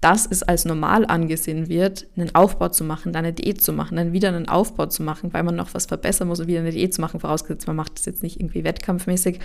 dass 0.00 0.26
es 0.26 0.42
als 0.42 0.64
normal 0.64 1.06
angesehen 1.06 1.68
wird, 1.68 2.06
einen 2.16 2.34
Aufbau 2.34 2.68
zu 2.68 2.84
machen, 2.84 3.12
dann 3.12 3.24
eine 3.24 3.32
Diät 3.32 3.62
zu 3.62 3.72
machen, 3.72 3.96
dann 3.96 4.12
wieder 4.12 4.28
einen 4.28 4.48
Aufbau 4.48 4.86
zu 4.86 5.02
machen, 5.02 5.32
weil 5.32 5.42
man 5.42 5.56
noch 5.56 5.74
was 5.74 5.86
verbessern 5.86 6.28
muss 6.28 6.40
und 6.40 6.46
wieder 6.46 6.60
eine 6.60 6.70
Diät 6.70 6.94
zu 6.94 7.00
machen, 7.00 7.20
vorausgesetzt, 7.20 7.66
man 7.66 7.76
macht 7.76 7.98
das 7.98 8.04
jetzt 8.06 8.22
nicht 8.22 8.38
irgendwie 8.38 8.64
wettkampfmäßig. 8.64 9.40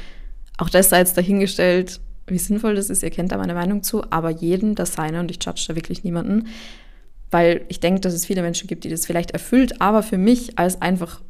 Auch 0.58 0.70
das 0.70 0.90
sei 0.90 1.00
jetzt 1.00 1.18
dahingestellt, 1.18 2.02
wie 2.28 2.38
sinnvoll 2.38 2.76
das 2.76 2.90
ist, 2.90 3.02
ihr 3.02 3.10
kennt 3.10 3.32
da 3.32 3.38
meine 3.38 3.54
Meinung 3.54 3.82
zu, 3.82 4.04
aber 4.12 4.30
jeden 4.30 4.76
das 4.76 4.94
seine 4.94 5.20
und 5.20 5.32
ich 5.32 5.44
judge 5.44 5.64
da 5.68 5.76
wirklich 5.76 6.04
niemanden, 6.04 6.48
weil 7.30 7.62
ich 7.70 7.80
denke, 7.80 8.02
dass 8.02 8.14
es 8.14 8.26
viele 8.26 8.42
Menschen 8.42 8.68
gibt, 8.68 8.84
die 8.84 8.90
das 8.90 9.06
vielleicht 9.06 9.32
erfüllt, 9.32 9.82
aber 9.82 10.04
für 10.04 10.18
mich 10.18 10.60
als 10.60 10.82
einfach 10.82 11.22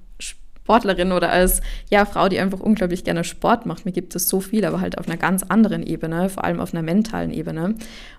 Sportlerin 0.71 1.11
oder 1.11 1.29
als 1.29 1.59
ja, 1.89 2.05
Frau, 2.05 2.29
die 2.29 2.39
einfach 2.39 2.61
unglaublich 2.61 3.03
gerne 3.03 3.25
Sport 3.25 3.65
macht. 3.65 3.83
Mir 3.83 3.91
gibt 3.91 4.15
es 4.15 4.29
so 4.29 4.39
viel, 4.39 4.63
aber 4.63 4.79
halt 4.79 4.97
auf 4.97 5.05
einer 5.05 5.17
ganz 5.17 5.43
anderen 5.43 5.83
Ebene, 5.83 6.29
vor 6.29 6.45
allem 6.45 6.61
auf 6.61 6.73
einer 6.73 6.81
mentalen 6.81 7.33
Ebene. 7.33 7.75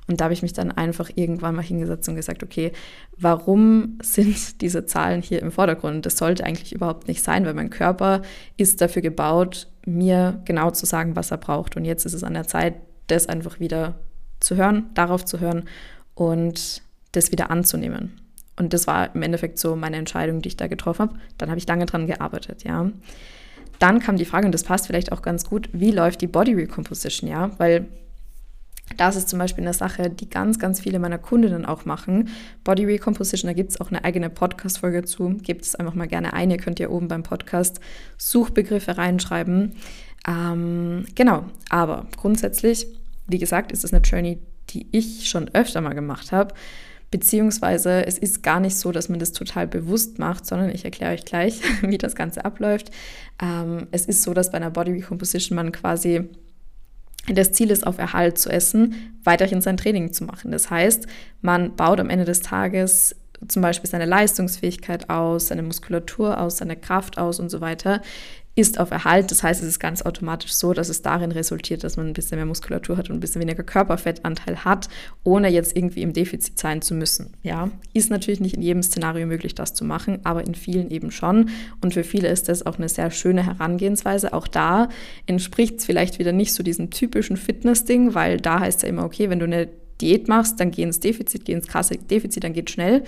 Und 0.06 0.20
da 0.20 0.24
habe 0.24 0.34
ich 0.34 0.42
mich 0.42 0.52
dann 0.52 0.70
einfach 0.70 1.08
irgendwann 1.14 1.54
mal 1.54 1.62
hingesetzt 1.62 2.10
und 2.10 2.16
gesagt, 2.16 2.42
okay, 2.42 2.72
warum 3.16 3.96
sind 4.02 4.60
diese 4.60 4.84
Zahlen 4.84 5.22
hier 5.22 5.40
im 5.40 5.50
Vordergrund? 5.50 6.04
Das 6.04 6.18
sollte 6.18 6.44
eigentlich 6.44 6.74
überhaupt 6.74 7.08
nicht 7.08 7.22
sein, 7.22 7.46
weil 7.46 7.54
mein 7.54 7.70
Körper 7.70 8.20
ist 8.58 8.82
dafür 8.82 9.00
gebaut, 9.00 9.68
mir 9.86 10.42
genau 10.44 10.70
zu 10.72 10.84
sagen, 10.84 11.16
was 11.16 11.30
er 11.30 11.38
braucht. 11.38 11.74
Und 11.78 11.86
jetzt 11.86 12.04
ist 12.04 12.12
es 12.12 12.22
an 12.22 12.34
der 12.34 12.46
Zeit, 12.46 12.74
das 13.06 13.30
einfach 13.30 13.60
wieder 13.60 13.94
zu 14.40 14.56
hören, 14.56 14.90
darauf 14.92 15.24
zu 15.24 15.40
hören 15.40 15.64
und 16.14 16.82
das 17.12 17.32
wieder 17.32 17.50
anzunehmen. 17.50 18.21
Und 18.56 18.72
das 18.72 18.86
war 18.86 19.14
im 19.14 19.22
Endeffekt 19.22 19.58
so 19.58 19.76
meine 19.76 19.96
Entscheidung, 19.96 20.42
die 20.42 20.48
ich 20.48 20.56
da 20.56 20.66
getroffen 20.66 21.08
habe. 21.08 21.18
Dann 21.38 21.48
habe 21.48 21.58
ich 21.58 21.66
lange 21.66 21.86
dran 21.86 22.06
gearbeitet, 22.06 22.64
ja. 22.64 22.90
Dann 23.78 23.98
kam 23.98 24.16
die 24.16 24.24
Frage, 24.24 24.46
und 24.46 24.52
das 24.52 24.64
passt 24.64 24.86
vielleicht 24.86 25.10
auch 25.10 25.22
ganz 25.22 25.44
gut, 25.44 25.68
wie 25.72 25.90
läuft 25.90 26.20
die 26.20 26.26
Body 26.26 26.54
Recomposition, 26.54 27.28
ja? 27.28 27.50
Weil 27.58 27.86
das 28.96 29.16
ist 29.16 29.28
zum 29.28 29.38
Beispiel 29.38 29.64
eine 29.64 29.72
Sache, 29.72 30.10
die 30.10 30.28
ganz, 30.28 30.58
ganz 30.58 30.80
viele 30.80 30.98
meiner 30.98 31.18
Kundinnen 31.18 31.64
auch 31.64 31.84
machen. 31.84 32.28
Body 32.64 32.84
Recomposition, 32.84 33.48
da 33.48 33.54
gibt 33.54 33.70
es 33.70 33.80
auch 33.80 33.88
eine 33.88 34.04
eigene 34.04 34.28
Podcast-Folge 34.28 35.04
zu. 35.04 35.30
Gebt 35.42 35.64
es 35.64 35.74
einfach 35.74 35.94
mal 35.94 36.08
gerne 36.08 36.32
ein. 36.32 36.50
Ihr 36.50 36.58
könnt 36.58 36.78
ja 36.78 36.90
oben 36.90 37.08
beim 37.08 37.22
Podcast 37.22 37.80
Suchbegriffe 38.18 38.98
reinschreiben. 38.98 39.76
Ähm, 40.28 41.06
genau, 41.14 41.44
aber 41.68 42.06
grundsätzlich, 42.16 42.86
wie 43.26 43.38
gesagt, 43.38 43.72
ist 43.72 43.84
es 43.84 43.92
eine 43.92 44.02
Journey, 44.02 44.38
die 44.70 44.86
ich 44.92 45.28
schon 45.28 45.48
öfter 45.54 45.80
mal 45.80 45.94
gemacht 45.94 46.32
habe. 46.32 46.54
Beziehungsweise 47.12 48.06
es 48.06 48.16
ist 48.16 48.42
gar 48.42 48.58
nicht 48.58 48.74
so, 48.74 48.90
dass 48.90 49.10
man 49.10 49.18
das 49.18 49.32
total 49.32 49.68
bewusst 49.68 50.18
macht, 50.18 50.46
sondern 50.46 50.70
ich 50.70 50.84
erkläre 50.86 51.12
euch 51.12 51.26
gleich, 51.26 51.60
wie 51.82 51.98
das 51.98 52.14
Ganze 52.16 52.44
abläuft. 52.44 52.90
Ähm, 53.40 53.86
es 53.92 54.06
ist 54.06 54.22
so, 54.22 54.34
dass 54.34 54.50
bei 54.50 54.56
einer 54.56 54.70
Body 54.70 54.92
Recomposition 54.92 55.54
man 55.54 55.72
quasi 55.72 56.30
das 57.28 57.52
Ziel 57.52 57.70
ist, 57.70 57.86
auf 57.86 57.98
Erhalt 57.98 58.38
zu 58.38 58.48
essen, 58.50 59.14
weiterhin 59.24 59.60
sein 59.60 59.76
Training 59.76 60.12
zu 60.12 60.24
machen. 60.24 60.50
Das 60.50 60.70
heißt, 60.70 61.06
man 61.42 61.76
baut 61.76 62.00
am 62.00 62.10
Ende 62.10 62.24
des 62.24 62.40
Tages 62.40 63.14
zum 63.48 63.62
Beispiel 63.62 63.88
seine 63.88 64.06
Leistungsfähigkeit 64.06 65.10
aus, 65.10 65.48
seine 65.48 65.62
Muskulatur 65.62 66.40
aus, 66.40 66.58
seine 66.58 66.76
Kraft 66.76 67.18
aus 67.18 67.40
und 67.40 67.50
so 67.50 67.60
weiter, 67.60 68.00
ist 68.54 68.78
auf 68.78 68.90
Erhalt. 68.90 69.30
Das 69.30 69.42
heißt, 69.42 69.62
es 69.62 69.68
ist 69.68 69.80
ganz 69.80 70.02
automatisch 70.02 70.52
so, 70.52 70.74
dass 70.74 70.90
es 70.90 71.00
darin 71.00 71.32
resultiert, 71.32 71.84
dass 71.84 71.96
man 71.96 72.06
ein 72.06 72.12
bisschen 72.12 72.36
mehr 72.36 72.44
Muskulatur 72.44 72.98
hat 72.98 73.08
und 73.08 73.16
ein 73.16 73.20
bisschen 73.20 73.40
weniger 73.40 73.62
Körperfettanteil 73.62 74.64
hat, 74.64 74.88
ohne 75.24 75.48
jetzt 75.48 75.74
irgendwie 75.74 76.02
im 76.02 76.12
Defizit 76.12 76.58
sein 76.58 76.82
zu 76.82 76.94
müssen. 76.94 77.32
Ja, 77.42 77.70
ist 77.94 78.10
natürlich 78.10 78.40
nicht 78.40 78.54
in 78.54 78.62
jedem 78.62 78.82
Szenario 78.82 79.26
möglich, 79.26 79.54
das 79.54 79.72
zu 79.72 79.84
machen, 79.84 80.20
aber 80.24 80.46
in 80.46 80.54
vielen 80.54 80.90
eben 80.90 81.10
schon. 81.10 81.48
Und 81.80 81.94
für 81.94 82.04
viele 82.04 82.28
ist 82.28 82.48
das 82.48 82.66
auch 82.66 82.76
eine 82.76 82.90
sehr 82.90 83.10
schöne 83.10 83.46
Herangehensweise. 83.46 84.34
Auch 84.34 84.48
da 84.48 84.90
entspricht 85.26 85.78
es 85.78 85.86
vielleicht 85.86 86.18
wieder 86.18 86.32
nicht 86.32 86.52
so 86.52 86.62
diesem 86.62 86.90
typischen 86.90 87.38
Fitness-Ding, 87.38 88.14
weil 88.14 88.38
da 88.38 88.60
heißt 88.60 88.78
es 88.78 88.82
ja 88.82 88.88
immer, 88.88 89.04
okay, 89.04 89.30
wenn 89.30 89.38
du 89.38 89.46
eine 89.46 89.68
Diät 90.02 90.28
machst, 90.28 90.60
dann 90.60 90.70
geh 90.70 90.82
ins 90.82 91.00
Defizit, 91.00 91.44
geh 91.44 91.52
ins 91.52 91.68
krasse 91.68 91.96
Defizit, 91.96 92.44
dann 92.44 92.52
geht 92.52 92.70
schnell. 92.70 93.04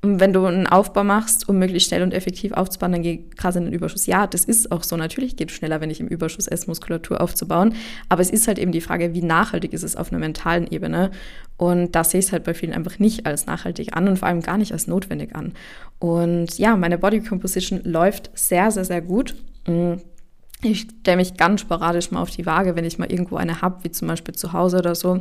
Wenn 0.00 0.32
du 0.32 0.44
einen 0.44 0.68
Aufbau 0.68 1.02
machst, 1.02 1.48
um 1.48 1.58
möglichst 1.58 1.88
schnell 1.88 2.04
und 2.04 2.14
effektiv 2.14 2.52
aufzubauen, 2.52 2.92
dann 2.92 3.02
geh 3.02 3.24
krass 3.36 3.56
in 3.56 3.64
den 3.64 3.72
Überschuss. 3.72 4.06
Ja, 4.06 4.28
das 4.28 4.44
ist 4.44 4.70
auch 4.70 4.84
so. 4.84 4.96
Natürlich 4.96 5.34
geht 5.34 5.50
es 5.50 5.56
schneller, 5.56 5.80
wenn 5.80 5.90
ich 5.90 5.98
im 5.98 6.06
Überschuss 6.06 6.46
esse, 6.46 6.68
Muskulatur 6.68 7.20
aufzubauen. 7.20 7.74
Aber 8.08 8.22
es 8.22 8.30
ist 8.30 8.46
halt 8.46 8.60
eben 8.60 8.70
die 8.70 8.80
Frage, 8.80 9.12
wie 9.12 9.22
nachhaltig 9.22 9.72
ist 9.72 9.82
es 9.82 9.96
auf 9.96 10.12
einer 10.12 10.20
mentalen 10.20 10.68
Ebene. 10.68 11.10
Und 11.56 11.96
da 11.96 12.04
sehe 12.04 12.20
ich 12.20 12.26
es 12.26 12.32
halt 12.32 12.44
bei 12.44 12.54
vielen 12.54 12.72
einfach 12.72 13.00
nicht 13.00 13.26
als 13.26 13.46
nachhaltig 13.46 13.96
an 13.96 14.06
und 14.06 14.20
vor 14.20 14.28
allem 14.28 14.40
gar 14.40 14.56
nicht 14.56 14.70
als 14.70 14.86
notwendig 14.86 15.34
an. 15.34 15.54
Und 15.98 16.56
ja, 16.58 16.76
meine 16.76 16.98
Body 16.98 17.20
Composition 17.20 17.80
läuft 17.82 18.30
sehr, 18.34 18.70
sehr, 18.70 18.84
sehr 18.84 19.02
gut. 19.02 19.34
Mm. 19.66 19.94
Ich 20.62 20.88
stelle 21.00 21.18
mich 21.18 21.36
ganz 21.36 21.60
sporadisch 21.60 22.10
mal 22.10 22.20
auf 22.20 22.30
die 22.30 22.44
Waage, 22.44 22.74
wenn 22.74 22.84
ich 22.84 22.98
mal 22.98 23.10
irgendwo 23.10 23.36
eine 23.36 23.62
habe, 23.62 23.84
wie 23.84 23.92
zum 23.92 24.08
Beispiel 24.08 24.34
zu 24.34 24.52
Hause 24.52 24.78
oder 24.78 24.96
so. 24.96 25.20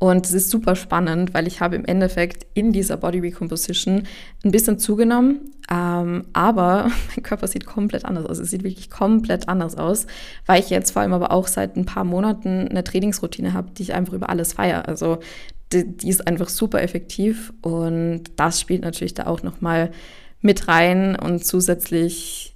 Und 0.00 0.26
es 0.26 0.32
ist 0.32 0.50
super 0.50 0.76
spannend, 0.76 1.34
weil 1.34 1.48
ich 1.48 1.60
habe 1.60 1.74
im 1.74 1.84
Endeffekt 1.84 2.46
in 2.54 2.72
dieser 2.72 2.96
Body 2.96 3.18
Recomposition 3.18 4.04
ein 4.44 4.50
bisschen 4.52 4.78
zugenommen, 4.78 5.50
ähm, 5.70 6.26
aber 6.32 6.90
mein 7.08 7.22
Körper 7.24 7.48
sieht 7.48 7.66
komplett 7.66 8.04
anders 8.04 8.26
aus. 8.26 8.38
Es 8.38 8.50
sieht 8.50 8.62
wirklich 8.62 8.90
komplett 8.90 9.48
anders 9.48 9.76
aus, 9.76 10.06
weil 10.46 10.60
ich 10.60 10.70
jetzt 10.70 10.92
vor 10.92 11.02
allem 11.02 11.12
aber 11.12 11.32
auch 11.32 11.48
seit 11.48 11.76
ein 11.76 11.84
paar 11.84 12.04
Monaten 12.04 12.68
eine 12.68 12.84
Trainingsroutine 12.84 13.54
habe, 13.54 13.70
die 13.72 13.82
ich 13.82 13.94
einfach 13.94 14.12
über 14.12 14.28
alles 14.28 14.52
feiere. 14.52 14.86
Also 14.86 15.18
die, 15.72 15.84
die 15.84 16.08
ist 16.08 16.26
einfach 16.28 16.48
super 16.48 16.80
effektiv 16.80 17.52
und 17.60 18.22
das 18.36 18.60
spielt 18.60 18.82
natürlich 18.82 19.14
da 19.14 19.26
auch 19.26 19.42
nochmal 19.42 19.90
mit 20.40 20.68
rein 20.68 21.16
und 21.16 21.44
zusätzlich 21.44 22.54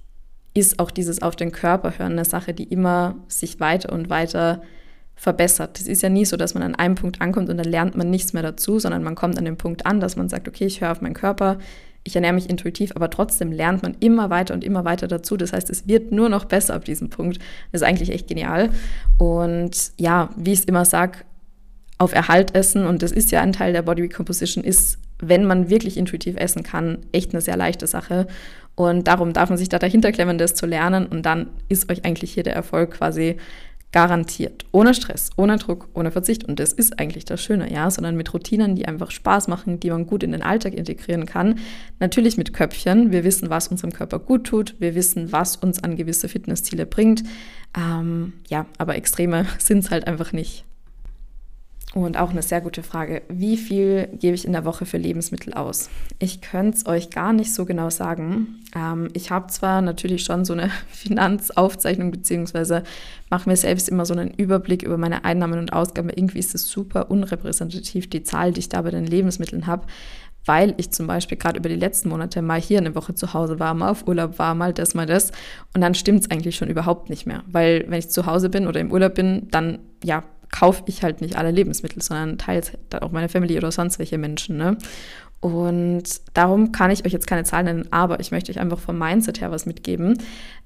ist 0.53 0.79
auch 0.79 0.91
dieses 0.91 1.21
auf 1.21 1.35
den 1.35 1.51
Körper 1.51 1.97
hören 1.97 2.13
eine 2.13 2.25
Sache, 2.25 2.53
die 2.53 2.63
immer 2.63 3.15
sich 3.27 3.59
weiter 3.59 3.91
und 3.91 4.09
weiter 4.09 4.61
verbessert. 5.15 5.79
Es 5.79 5.87
ist 5.87 6.01
ja 6.01 6.09
nie 6.09 6.25
so, 6.25 6.37
dass 6.37 6.53
man 6.53 6.63
an 6.63 6.75
einem 6.75 6.95
Punkt 6.95 7.21
ankommt 7.21 7.49
und 7.49 7.57
dann 7.57 7.69
lernt 7.69 7.95
man 7.95 8.09
nichts 8.09 8.33
mehr 8.33 8.43
dazu, 8.43 8.79
sondern 8.79 9.03
man 9.03 9.15
kommt 9.15 9.37
an 9.37 9.45
den 9.45 9.57
Punkt 9.57 9.85
an, 9.85 9.99
dass 9.99 10.15
man 10.15 10.29
sagt, 10.29 10.47
okay, 10.47 10.65
ich 10.65 10.81
höre 10.81 10.91
auf 10.91 11.01
meinen 11.01 11.13
Körper, 11.13 11.59
ich 12.03 12.15
ernähre 12.15 12.33
mich 12.33 12.49
intuitiv, 12.49 12.91
aber 12.95 13.09
trotzdem 13.09 13.51
lernt 13.51 13.83
man 13.83 13.95
immer 13.99 14.29
weiter 14.29 14.53
und 14.53 14.63
immer 14.63 14.83
weiter 14.83 15.07
dazu. 15.07 15.37
Das 15.37 15.53
heißt, 15.53 15.69
es 15.69 15.87
wird 15.87 16.11
nur 16.11 16.29
noch 16.29 16.45
besser 16.45 16.73
ab 16.73 16.83
diesem 16.85 17.09
Punkt. 17.09 17.39
Das 17.71 17.81
ist 17.81 17.87
eigentlich 17.87 18.11
echt 18.11 18.27
genial. 18.27 18.69
Und 19.17 19.93
ja, 19.97 20.29
wie 20.35 20.51
ich 20.51 20.59
es 20.59 20.65
immer 20.65 20.83
sage, 20.83 21.19
auf 21.97 22.13
Erhalt 22.13 22.55
essen, 22.55 22.85
und 22.85 23.01
das 23.01 23.13
ist 23.13 23.31
ja 23.31 23.41
ein 23.41 23.53
Teil 23.53 23.71
der 23.71 23.83
Body 23.83 24.01
Recomposition, 24.01 24.63
ist, 24.63 24.97
wenn 25.19 25.45
man 25.45 25.69
wirklich 25.69 25.95
intuitiv 25.95 26.35
essen 26.35 26.63
kann, 26.63 26.97
echt 27.13 27.33
eine 27.33 27.39
sehr 27.39 27.55
leichte 27.55 27.87
Sache. 27.87 28.27
Und 28.75 29.07
darum 29.07 29.31
darf 29.31 29.49
man 29.49 29.57
sich 29.57 29.69
da 29.69 29.79
dahinter 29.79 30.11
klemmen, 30.11 30.37
das 30.37 30.55
zu 30.55 30.65
lernen. 30.65 31.05
Und 31.05 31.25
dann 31.25 31.47
ist 31.69 31.89
euch 31.89 32.03
eigentlich 32.03 32.33
hier 32.33 32.43
der 32.43 32.55
Erfolg 32.55 32.91
quasi 32.91 33.37
Garantiert. 33.93 34.65
Ohne 34.71 34.95
Stress, 34.95 35.29
ohne 35.37 35.57
Druck, 35.57 35.87
ohne 35.93 36.11
Verzicht. 36.11 36.43
Und 36.43 36.59
das 36.59 36.73
ist 36.73 36.99
eigentlich 36.99 37.25
das 37.25 37.41
Schöne, 37.41 37.71
ja, 37.71 37.91
sondern 37.91 38.17
mit 38.17 38.33
Routinen, 38.33 38.75
die 38.75 38.87
einfach 38.87 39.11
Spaß 39.11 39.47
machen, 39.47 39.79
die 39.79 39.91
man 39.91 40.07
gut 40.07 40.23
in 40.23 40.31
den 40.31 40.41
Alltag 40.41 40.73
integrieren 40.73 41.27
kann. 41.27 41.59
Natürlich 41.99 42.35
mit 42.35 42.53
Köpfchen. 42.53 43.11
Wir 43.11 43.23
wissen, 43.23 43.51
was 43.51 43.67
unserem 43.67 43.93
Körper 43.93 44.17
gut 44.17 44.45
tut. 44.45 44.75
Wir 44.79 44.95
wissen, 44.95 45.31
was 45.31 45.57
uns 45.57 45.83
an 45.83 45.95
gewisse 45.95 46.27
Fitnessziele 46.27 46.87
bringt. 46.87 47.23
Ähm, 47.77 48.33
ja, 48.49 48.65
aber 48.79 48.95
Extreme 48.95 49.45
sind 49.59 49.85
es 49.85 49.91
halt 49.91 50.07
einfach 50.07 50.33
nicht. 50.33 50.65
Und 51.93 52.17
auch 52.17 52.31
eine 52.31 52.41
sehr 52.41 52.59
gute 52.59 52.81
Frage. 52.81 53.21
Wie 53.29 53.55
viel 53.55 54.07
gebe 54.13 54.33
ich 54.33 54.45
in 54.45 54.53
der 54.53 54.65
Woche 54.65 54.87
für 54.87 54.97
Lebensmittel 54.97 55.53
aus? 55.53 55.91
Ich 56.17 56.41
könnte 56.41 56.77
es 56.77 56.85
euch 56.87 57.11
gar 57.11 57.33
nicht 57.33 57.53
so 57.53 57.65
genau 57.65 57.91
sagen. 57.91 58.63
Ähm, 58.75 59.09
ich 59.13 59.29
habe 59.29 59.47
zwar 59.47 59.81
natürlich 59.83 60.23
schon 60.23 60.43
so 60.43 60.53
eine 60.53 60.71
Finanzaufzeichnung, 60.89 62.09
beziehungsweise 62.09 62.81
mache 63.29 63.47
mir 63.47 63.57
selbst 63.57 63.89
immer 63.89 64.07
so 64.07 64.15
einen 64.15 64.31
Überblick 64.31 64.81
über 64.81 64.97
meine 64.97 65.23
Einnahmen 65.23 65.59
und 65.59 65.71
Ausgaben. 65.71 66.09
Irgendwie 66.09 66.39
ist 66.39 66.55
es 66.55 66.67
super 66.67 67.11
unrepräsentativ, 67.11 68.09
die 68.09 68.23
Zahl, 68.23 68.53
die 68.53 68.61
ich 68.61 68.69
da 68.69 68.81
bei 68.81 68.89
den 68.89 69.05
Lebensmitteln 69.05 69.67
habe 69.67 69.85
weil 70.45 70.73
ich 70.77 70.91
zum 70.91 71.07
Beispiel 71.07 71.37
gerade 71.37 71.57
über 71.57 71.69
die 71.69 71.75
letzten 71.75 72.09
Monate 72.09 72.41
mal 72.41 72.59
hier 72.59 72.77
eine 72.77 72.95
Woche 72.95 73.15
zu 73.15 73.33
Hause 73.33 73.59
war, 73.59 73.73
mal 73.73 73.89
auf 73.89 74.07
Urlaub 74.07 74.39
war, 74.39 74.55
mal 74.55 74.73
das, 74.73 74.93
mal 74.93 75.05
das. 75.05 75.31
Und 75.73 75.81
dann 75.81 75.95
stimmt 75.95 76.21
es 76.21 76.31
eigentlich 76.31 76.55
schon 76.55 76.69
überhaupt 76.69 77.09
nicht 77.09 77.25
mehr. 77.25 77.43
Weil 77.47 77.85
wenn 77.87 77.99
ich 77.99 78.09
zu 78.09 78.25
Hause 78.25 78.49
bin 78.49 78.67
oder 78.67 78.79
im 78.79 78.91
Urlaub 78.91 79.15
bin, 79.15 79.47
dann 79.51 79.79
ja, 80.03 80.23
kaufe 80.53 80.83
ich 80.85 81.03
halt 81.03 81.19
nicht 81.19 81.35
alle 81.35 81.51
Lebensmittel, 81.51 82.01
sondern 82.01 82.37
teils 82.37 82.71
auch 83.01 83.11
meine 83.11 83.27
Family 83.27 83.57
oder 83.57 83.71
sonst 83.71 83.99
welche 83.99 84.17
Menschen. 84.17 84.55
Ne? 84.55 84.77
Und 85.41 86.03
darum 86.35 86.71
kann 86.71 86.91
ich 86.91 87.05
euch 87.05 87.11
jetzt 87.11 87.27
keine 87.27 87.43
Zahlen 87.43 87.65
nennen, 87.65 87.87
aber 87.91 88.21
ich 88.21 88.31
möchte 88.31 88.51
euch 88.51 88.59
einfach 88.59 88.79
vom 88.79 88.97
Mindset 88.97 89.41
her 89.41 89.51
was 89.51 89.65
mitgeben, 89.65 90.17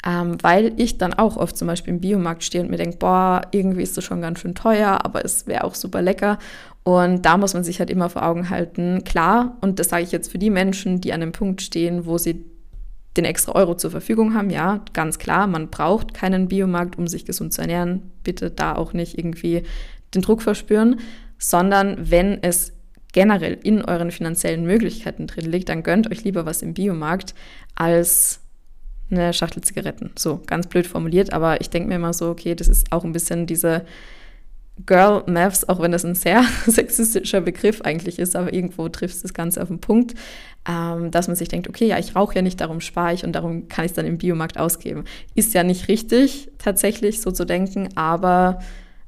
ähm, 0.06 0.38
weil 0.44 0.74
ich 0.78 1.00
dann 1.00 1.14
auch 1.14 1.38
oft 1.38 1.58
zum 1.58 1.68
Beispiel 1.68 1.94
im 1.94 2.02
Biomarkt 2.02 2.44
stehe 2.44 2.64
und 2.64 2.70
mir 2.70 2.78
denke, 2.78 2.98
boah, 2.98 3.42
irgendwie 3.52 3.82
ist 3.82 3.98
das 3.98 4.04
schon 4.04 4.22
ganz 4.22 4.40
schön 4.40 4.54
teuer, 4.54 5.04
aber 5.04 5.26
es 5.26 5.48
wäre 5.48 5.64
auch 5.64 5.74
super 5.74 6.02
lecker. 6.04 6.38
Und 6.84 7.26
da 7.26 7.38
muss 7.38 7.54
man 7.54 7.64
sich 7.64 7.80
halt 7.80 7.90
immer 7.90 8.10
vor 8.10 8.24
Augen 8.24 8.50
halten, 8.50 9.04
klar, 9.04 9.58
und 9.62 9.80
das 9.80 9.90
sage 9.90 10.04
ich 10.04 10.12
jetzt 10.12 10.32
für 10.32 10.38
die 10.38 10.52
Menschen, 10.52 11.02
die 11.02 11.12
an 11.12 11.22
dem 11.22 11.32
Punkt 11.32 11.62
stehen, 11.62 12.06
wo 12.06 12.18
sie 12.18 12.46
den 13.18 13.26
extra 13.26 13.54
Euro 13.54 13.76
zur 13.76 13.92
Verfügung 13.92 14.34
haben, 14.34 14.50
ja, 14.50 14.84
ganz 14.94 15.20
klar, 15.20 15.48
man 15.48 15.70
braucht 15.70 16.14
keinen 16.14 16.48
Biomarkt, 16.48 16.98
um 16.98 17.08
sich 17.08 17.26
gesund 17.26 17.54
zu 17.54 17.62
ernähren. 17.62 18.12
Bitte 18.24 18.52
da 18.52 18.76
auch 18.76 18.94
nicht 18.94 19.18
irgendwie 19.18 19.64
den 20.14 20.22
Druck 20.22 20.42
verspüren, 20.42 21.00
sondern 21.38 22.12
wenn 22.12 22.42
es 22.44 22.74
generell 23.14 23.58
in 23.64 23.84
euren 23.84 24.12
finanziellen 24.12 24.66
Möglichkeiten 24.66 25.28
drin 25.28 25.52
liegt, 25.52 25.70
dann 25.70 25.84
gönnt 25.84 26.12
euch 26.12 26.24
lieber 26.24 26.46
was 26.46 26.62
im 26.62 26.74
Biomarkt 26.74 27.34
als 27.76 28.42
eine 29.10 29.34
Schachtel 29.34 29.64
Zigaretten. 29.64 30.12
So, 30.18 30.42
ganz 30.46 30.68
blöd 30.68 30.86
formuliert, 30.86 31.34
aber 31.34 31.62
ich 31.62 31.70
denke 31.70 31.90
mir 31.90 31.96
immer 31.96 32.14
so, 32.14 32.30
okay, 32.30 32.56
das 32.56 32.68
ist 32.68 32.92
auch 32.92 33.04
ein 33.04 33.14
bisschen 33.14 33.48
diese 33.48 33.86
Girl 34.86 35.24
Maths, 35.28 35.68
auch 35.68 35.80
wenn 35.80 35.92
das 35.92 36.06
ein 36.06 36.16
sehr 36.16 36.44
sexistischer 36.66 37.42
Begriff 37.42 37.82
eigentlich 37.82 38.20
ist, 38.20 38.36
aber 38.36 38.54
irgendwo 38.54 38.90
trifft 38.90 39.24
das 39.24 39.34
Ganze 39.34 39.62
auf 39.62 39.68
den 39.70 39.80
Punkt, 39.80 40.14
ähm, 40.68 41.12
dass 41.12 41.28
man 41.28 41.36
sich 41.36 41.48
denkt, 41.48 41.68
okay, 41.68 41.88
ja, 41.88 41.98
ich 41.98 42.16
rauche 42.16 42.36
ja 42.36 42.42
nicht, 42.42 42.62
darum 42.62 42.82
spare 42.82 43.14
ich 43.14 43.24
und 43.24 43.34
darum 43.34 43.68
kann 43.68 43.86
ich 43.86 43.92
es 43.92 43.96
dann 43.96 44.06
im 44.06 44.18
Biomarkt 44.18 44.60
ausgeben. 44.60 45.06
Ist 45.36 45.54
ja 45.54 45.64
nicht 45.64 45.88
richtig, 45.88 46.52
tatsächlich 46.58 47.22
so 47.22 47.32
zu 47.32 47.46
denken, 47.46 47.90
aber 47.96 48.60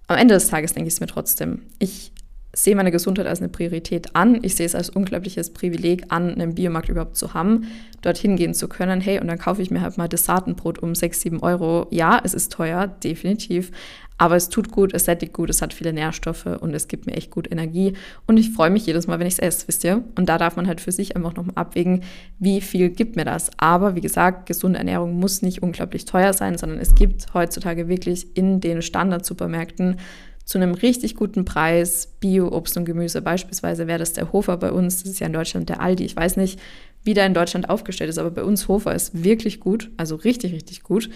am 0.07 0.17
Ende 0.17 0.33
des 0.33 0.47
Tages 0.47 0.73
denke 0.73 0.87
ich 0.87 0.95
es 0.95 0.99
mir 1.01 1.07
trotzdem. 1.07 1.63
Ich 1.77 2.11
sehe 2.53 2.75
meine 2.75 2.91
Gesundheit 2.91 3.27
als 3.27 3.39
eine 3.39 3.49
Priorität 3.49 4.15
an. 4.15 4.39
Ich 4.41 4.55
sehe 4.55 4.65
es 4.65 4.75
als 4.75 4.89
unglaubliches 4.89 5.51
Privileg 5.51 6.05
an, 6.09 6.33
einen 6.33 6.55
Biomarkt 6.55 6.89
überhaupt 6.89 7.15
zu 7.15 7.33
haben, 7.33 7.67
dorthin 8.01 8.35
gehen 8.35 8.53
zu 8.53 8.67
können. 8.67 9.01
Hey, 9.01 9.19
und 9.19 9.27
dann 9.27 9.37
kaufe 9.37 9.61
ich 9.61 9.69
mir 9.69 9.81
halt 9.81 9.97
mal 9.97 10.07
das 10.07 10.25
Saatenbrot 10.25 10.79
um 10.79 10.95
6, 10.95 11.21
7 11.21 11.39
Euro. 11.41 11.87
Ja, 11.91 12.19
es 12.23 12.33
ist 12.33 12.51
teuer, 12.51 12.87
definitiv. 12.87 13.71
Aber 14.19 14.35
es 14.35 14.49
tut 14.49 14.69
gut, 14.69 14.93
es 14.93 15.05
sättigt 15.05 15.31
gut, 15.31 15.49
es 15.49 15.61
hat 15.61 15.73
viele 15.73 15.93
Nährstoffe 15.93 16.45
und 16.45 16.73
es 16.75 16.89
gibt 16.89 17.05
mir 17.05 17.13
echt 17.13 17.31
gut 17.31 17.49
Energie. 17.49 17.93
Und 18.27 18.35
ich 18.35 18.51
freue 18.51 18.69
mich 18.69 18.85
jedes 18.85 19.07
Mal, 19.07 19.17
wenn 19.17 19.27
ich 19.27 19.35
es 19.35 19.39
esse, 19.39 19.67
wisst 19.67 19.85
ihr? 19.85 20.03
Und 20.15 20.27
da 20.27 20.37
darf 20.37 20.57
man 20.57 20.67
halt 20.67 20.81
für 20.81 20.91
sich 20.91 21.15
einfach 21.15 21.35
nochmal 21.35 21.55
abwägen, 21.55 22.03
wie 22.37 22.59
viel 22.59 22.89
gibt 22.89 23.15
mir 23.15 23.23
das. 23.23 23.49
Aber 23.57 23.95
wie 23.95 24.01
gesagt, 24.01 24.45
gesunde 24.45 24.77
Ernährung 24.77 25.17
muss 25.17 25.41
nicht 25.41 25.63
unglaublich 25.63 26.03
teuer 26.03 26.33
sein, 26.33 26.57
sondern 26.57 26.79
es 26.79 26.95
gibt 26.95 27.33
heutzutage 27.33 27.87
wirklich 27.87 28.35
in 28.35 28.59
den 28.59 28.81
Standard-Supermärkten 28.81 29.95
zu 30.43 30.57
einem 30.57 30.73
richtig 30.73 31.15
guten 31.15 31.45
Preis 31.45 32.09
Bio-Obst 32.19 32.75
und 32.75 32.83
Gemüse. 32.83 33.21
Beispielsweise 33.21 33.87
wäre 33.87 33.99
das 33.99 34.13
der 34.13 34.33
Hofer 34.33 34.57
bei 34.57 34.73
uns, 34.73 35.01
das 35.01 35.13
ist 35.13 35.19
ja 35.19 35.27
in 35.27 35.33
Deutschland 35.33 35.69
der 35.69 35.79
Aldi. 35.79 36.03
Ich 36.03 36.15
weiß 36.15 36.35
nicht, 36.35 36.59
wie 37.03 37.13
der 37.13 37.25
in 37.25 37.33
Deutschland 37.33 37.69
aufgestellt 37.69 38.09
ist, 38.09 38.17
aber 38.17 38.31
bei 38.31 38.43
uns 38.43 38.67
Hofer 38.67 38.93
ist 38.93 39.23
wirklich 39.23 39.61
gut, 39.61 39.91
also 39.95 40.15
richtig, 40.15 40.51
richtig 40.51 40.83
gut. 40.83 41.09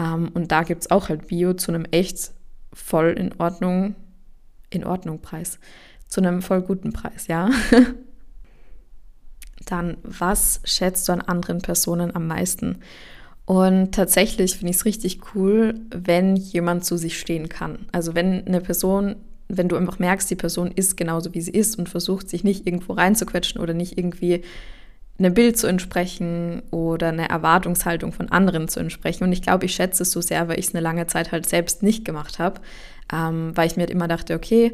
Ähm, 0.00 0.30
und 0.32 0.52
da 0.52 0.62
gibt 0.62 0.82
es 0.82 0.90
auch 0.90 1.10
halt 1.10 1.26
Bio 1.26 1.52
zu 1.52 1.72
einem 1.72 1.84
echt 1.90 2.30
voll 2.76 3.14
in 3.18 3.32
Ordnung, 3.38 3.96
in 4.70 4.84
Ordnung 4.84 5.20
Preis, 5.20 5.58
zu 6.06 6.20
einem 6.20 6.42
voll 6.42 6.62
guten 6.62 6.92
Preis, 6.92 7.26
ja. 7.26 7.50
Dann, 9.64 9.96
was 10.02 10.60
schätzt 10.64 11.08
du 11.08 11.12
an 11.12 11.22
anderen 11.22 11.60
Personen 11.62 12.14
am 12.14 12.26
meisten? 12.26 12.78
Und 13.46 13.92
tatsächlich 13.92 14.56
finde 14.56 14.70
ich 14.70 14.76
es 14.76 14.84
richtig 14.84 15.34
cool, 15.34 15.74
wenn 15.90 16.36
jemand 16.36 16.84
zu 16.84 16.96
sich 16.96 17.18
stehen 17.18 17.48
kann. 17.48 17.86
Also 17.92 18.14
wenn 18.14 18.46
eine 18.46 18.60
Person, 18.60 19.16
wenn 19.48 19.68
du 19.68 19.76
einfach 19.76 19.98
merkst, 19.98 20.30
die 20.30 20.36
Person 20.36 20.70
ist 20.70 20.96
genauso 20.96 21.32
wie 21.32 21.40
sie 21.40 21.52
ist 21.52 21.78
und 21.78 21.88
versucht 21.88 22.28
sich 22.28 22.44
nicht 22.44 22.66
irgendwo 22.66 22.92
reinzuquetschen 22.92 23.60
oder 23.60 23.72
nicht 23.72 23.98
irgendwie 23.98 24.42
einem 25.18 25.34
Bild 25.34 25.56
zu 25.56 25.66
entsprechen 25.66 26.62
oder 26.70 27.08
eine 27.08 27.28
Erwartungshaltung 27.28 28.12
von 28.12 28.30
anderen 28.30 28.68
zu 28.68 28.80
entsprechen. 28.80 29.24
Und 29.24 29.32
ich 29.32 29.42
glaube, 29.42 29.64
ich 29.64 29.74
schätze 29.74 30.02
es 30.02 30.12
so 30.12 30.20
sehr, 30.20 30.48
weil 30.48 30.58
ich 30.58 30.68
es 30.68 30.74
eine 30.74 30.82
lange 30.82 31.06
Zeit 31.06 31.32
halt 31.32 31.46
selbst 31.46 31.82
nicht 31.82 32.04
gemacht 32.04 32.38
habe, 32.38 32.60
ähm, 33.12 33.52
weil 33.54 33.66
ich 33.66 33.76
mir 33.76 33.82
halt 33.82 33.90
immer 33.90 34.08
dachte, 34.08 34.34
okay, 34.34 34.72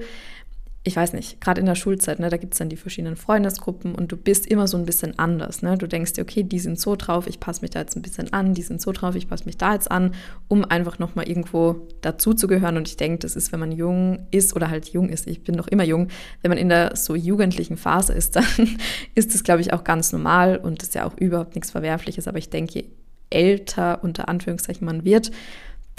ich 0.84 0.96
weiß 0.96 1.12
nicht, 1.12 1.40
gerade 1.40 1.60
in 1.60 1.66
der 1.66 1.76
Schulzeit, 1.76 2.18
ne, 2.18 2.28
da 2.28 2.36
gibt 2.36 2.54
es 2.54 2.58
dann 2.58 2.68
die 2.68 2.76
verschiedenen 2.76 3.14
Freundesgruppen 3.14 3.94
und 3.94 4.10
du 4.10 4.16
bist 4.16 4.46
immer 4.46 4.66
so 4.66 4.76
ein 4.76 4.84
bisschen 4.84 5.16
anders. 5.16 5.62
Ne? 5.62 5.78
Du 5.78 5.86
denkst 5.86 6.14
dir, 6.14 6.22
okay, 6.22 6.42
die 6.42 6.58
sind 6.58 6.80
so 6.80 6.96
drauf, 6.96 7.28
ich 7.28 7.38
passe 7.38 7.62
mich 7.62 7.70
da 7.70 7.78
jetzt 7.78 7.94
ein 7.94 8.02
bisschen 8.02 8.32
an, 8.32 8.52
die 8.54 8.62
sind 8.62 8.82
so 8.82 8.90
drauf, 8.90 9.14
ich 9.14 9.28
passe 9.28 9.44
mich 9.44 9.56
da 9.56 9.74
jetzt 9.74 9.90
an, 9.92 10.12
um 10.48 10.64
einfach 10.64 10.98
nochmal 10.98 11.28
irgendwo 11.28 11.86
dazu 12.00 12.34
zu 12.34 12.48
gehören. 12.48 12.76
Und 12.76 12.88
ich 12.88 12.96
denke, 12.96 13.20
das 13.20 13.36
ist, 13.36 13.52
wenn 13.52 13.60
man 13.60 13.70
jung 13.70 14.26
ist 14.32 14.56
oder 14.56 14.70
halt 14.70 14.88
jung 14.88 15.08
ist, 15.08 15.28
ich 15.28 15.44
bin 15.44 15.54
noch 15.54 15.68
immer 15.68 15.84
jung, 15.84 16.08
wenn 16.40 16.48
man 16.48 16.58
in 16.58 16.68
der 16.68 16.96
so 16.96 17.14
jugendlichen 17.14 17.76
Phase 17.76 18.12
ist, 18.12 18.34
dann 18.36 18.44
ist 19.14 19.34
das, 19.34 19.44
glaube 19.44 19.60
ich, 19.60 19.72
auch 19.72 19.84
ganz 19.84 20.12
normal 20.12 20.56
und 20.56 20.82
ist 20.82 20.96
ja 20.96 21.06
auch 21.06 21.16
überhaupt 21.16 21.54
nichts 21.54 21.70
Verwerfliches. 21.70 22.26
Aber 22.26 22.38
ich 22.38 22.50
denke, 22.50 22.72
je 22.72 22.84
älter 23.30 24.02
unter 24.02 24.28
Anführungszeichen 24.28 24.84
man 24.84 25.04
wird, 25.04 25.30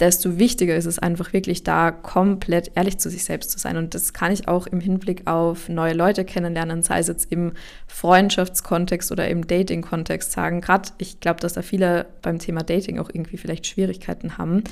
desto 0.00 0.38
wichtiger 0.38 0.74
ist 0.74 0.86
es 0.86 0.98
einfach 0.98 1.32
wirklich 1.32 1.62
da 1.62 1.92
komplett 1.92 2.72
ehrlich 2.74 2.98
zu 2.98 3.10
sich 3.10 3.24
selbst 3.24 3.50
zu 3.50 3.58
sein. 3.58 3.76
Und 3.76 3.94
das 3.94 4.12
kann 4.12 4.32
ich 4.32 4.48
auch 4.48 4.66
im 4.66 4.80
Hinblick 4.80 5.26
auf 5.26 5.68
neue 5.68 5.94
Leute 5.94 6.24
kennenlernen, 6.24 6.82
sei 6.82 6.98
es 6.98 7.06
jetzt 7.06 7.30
im 7.30 7.52
Freundschaftskontext 7.86 9.12
oder 9.12 9.28
im 9.28 9.46
Dating-Kontext 9.46 10.32
sagen. 10.32 10.60
Gerade 10.60 10.90
ich 10.98 11.20
glaube, 11.20 11.40
dass 11.40 11.52
da 11.52 11.62
viele 11.62 12.06
beim 12.22 12.38
Thema 12.38 12.62
Dating 12.62 12.98
auch 12.98 13.08
irgendwie 13.12 13.36
vielleicht 13.36 13.66
Schwierigkeiten 13.66 14.36
haben, 14.36 14.64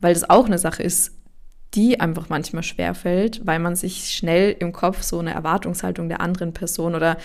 weil 0.00 0.14
das 0.14 0.30
auch 0.30 0.46
eine 0.46 0.58
Sache 0.58 0.82
ist, 0.82 1.12
die 1.74 2.00
einfach 2.00 2.28
manchmal 2.28 2.62
schwerfällt, 2.62 3.46
weil 3.46 3.58
man 3.58 3.76
sich 3.76 4.10
schnell 4.10 4.56
im 4.58 4.72
Kopf 4.72 5.02
so 5.02 5.18
eine 5.18 5.32
Erwartungshaltung 5.32 6.08
der 6.08 6.20
anderen 6.20 6.52
Person 6.52 6.94
oder 6.94 7.16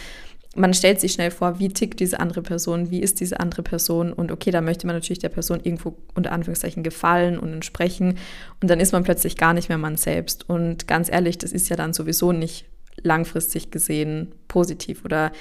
man 0.55 0.73
stellt 0.73 0.99
sich 0.99 1.13
schnell 1.13 1.31
vor, 1.31 1.59
wie 1.59 1.69
tickt 1.69 1.99
diese 1.99 2.19
andere 2.19 2.41
Person, 2.41 2.89
wie 2.89 3.01
ist 3.01 3.19
diese 3.19 3.39
andere 3.39 3.61
Person 3.61 4.13
und 4.13 4.31
okay, 4.31 4.51
da 4.51 4.61
möchte 4.61 4.87
man 4.87 4.95
natürlich 4.95 5.19
der 5.19 5.29
Person 5.29 5.59
irgendwo 5.61 5.95
unter 6.15 6.31
Anführungszeichen 6.31 6.81
gefallen 6.81 7.37
und 7.37 7.53
entsprechen 7.53 8.17
und 8.61 8.69
dann 8.69 8.79
ist 8.79 8.93
man 8.93 9.03
plötzlich 9.03 9.37
gar 9.37 9.53
nicht 9.53 9.69
mehr 9.69 9.77
man 9.77 9.97
selbst 9.97 10.49
und 10.49 10.87
ganz 10.87 11.11
ehrlich, 11.11 11.37
das 11.37 11.51
ist 11.51 11.69
ja 11.69 11.75
dann 11.75 11.93
sowieso 11.93 12.31
nicht 12.31 12.65
langfristig 13.03 13.71
gesehen 13.71 14.33
positiv 14.47 15.03
oder 15.03 15.31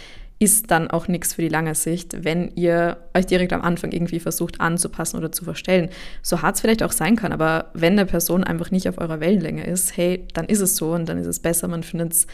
ist 0.40 0.71
dann 0.71 0.90
auch 0.90 1.06
nichts 1.06 1.35
für 1.35 1.42
die 1.42 1.49
lange 1.49 1.75
Sicht, 1.75 2.25
wenn 2.25 2.50
ihr 2.56 2.97
euch 3.14 3.26
direkt 3.26 3.52
am 3.52 3.62
Anfang 3.62 3.92
irgendwie 3.92 4.18
versucht 4.18 4.61
anzupassen 4.61 5.16
oder 5.16 5.30
zu 5.30 5.44
verstellen. 5.44 5.90
So 6.23 6.42
hart 6.42 6.56
es 6.56 6.61
vielleicht 6.61 6.83
auch 6.83 6.92
sein 6.92 7.16
kann, 7.16 7.33
aber 7.33 7.71
wenn 7.73 7.92
eine 7.92 8.04
Person 8.04 8.42
einfach 8.42 8.71
nicht 8.71 8.88
auf 8.88 8.99
eurer 8.99 9.21
Wellenlänge 9.21 9.64
ist, 9.64 9.97
hey, 9.97 10.26
dann 10.35 10.47
ist 10.47 10.61
es 10.61 10.76
so 10.76 10.92
und 10.92 11.09
dann 11.09 11.18
ist 11.18 11.28
es 11.28 11.38
besser, 11.38 11.68
man 11.68 11.85
findet 11.85 12.12
es 12.12 12.26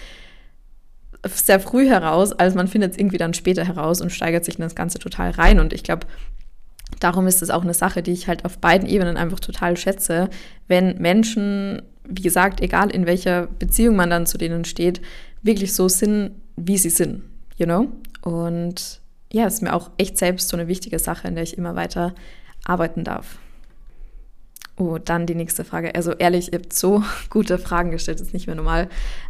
sehr 1.24 1.60
früh 1.60 1.88
heraus, 1.88 2.32
als 2.32 2.54
man 2.54 2.68
findet 2.68 2.92
es 2.92 2.98
irgendwie 2.98 3.18
dann 3.18 3.34
später 3.34 3.64
heraus 3.64 4.00
und 4.00 4.10
steigert 4.10 4.44
sich 4.44 4.56
in 4.56 4.62
das 4.62 4.74
Ganze 4.74 4.98
total 4.98 5.30
rein. 5.30 5.60
Und 5.60 5.72
ich 5.72 5.82
glaube, 5.82 6.06
darum 6.98 7.26
ist 7.26 7.42
es 7.42 7.50
auch 7.50 7.62
eine 7.62 7.74
Sache, 7.74 8.02
die 8.02 8.12
ich 8.12 8.28
halt 8.28 8.44
auf 8.44 8.58
beiden 8.58 8.88
Ebenen 8.88 9.16
einfach 9.16 9.40
total 9.40 9.76
schätze, 9.76 10.30
wenn 10.68 10.98
Menschen, 10.98 11.82
wie 12.04 12.22
gesagt, 12.22 12.60
egal 12.60 12.90
in 12.90 13.06
welcher 13.06 13.46
Beziehung 13.46 13.96
man 13.96 14.10
dann 14.10 14.26
zu 14.26 14.38
denen 14.38 14.64
steht, 14.64 15.00
wirklich 15.42 15.74
so 15.74 15.88
sind, 15.88 16.32
wie 16.56 16.78
sie 16.78 16.90
sind 16.90 17.22
you 17.60 17.66
know? 17.66 17.92
Und 18.22 19.00
ja, 19.30 19.46
ist 19.46 19.62
mir 19.62 19.74
auch 19.74 19.90
echt 19.98 20.18
selbst 20.18 20.48
so 20.48 20.56
eine 20.56 20.66
wichtige 20.66 20.98
Sache, 20.98 21.28
in 21.28 21.34
der 21.34 21.44
ich 21.44 21.56
immer 21.56 21.76
weiter 21.76 22.14
arbeiten 22.64 23.04
darf. 23.04 23.38
Oh, 24.76 24.98
dann 24.98 25.26
die 25.26 25.34
nächste 25.34 25.64
Frage. 25.64 25.94
Also 25.94 26.12
ehrlich, 26.12 26.52
ihr 26.52 26.58
habt 26.58 26.72
so 26.72 27.02
gute 27.30 27.58
Fragen 27.58 27.90
gestellt, 27.90 28.20
das 28.20 28.28
ist 28.28 28.34
nicht 28.34 28.46
mehr 28.46 28.56
normal. 28.56 28.88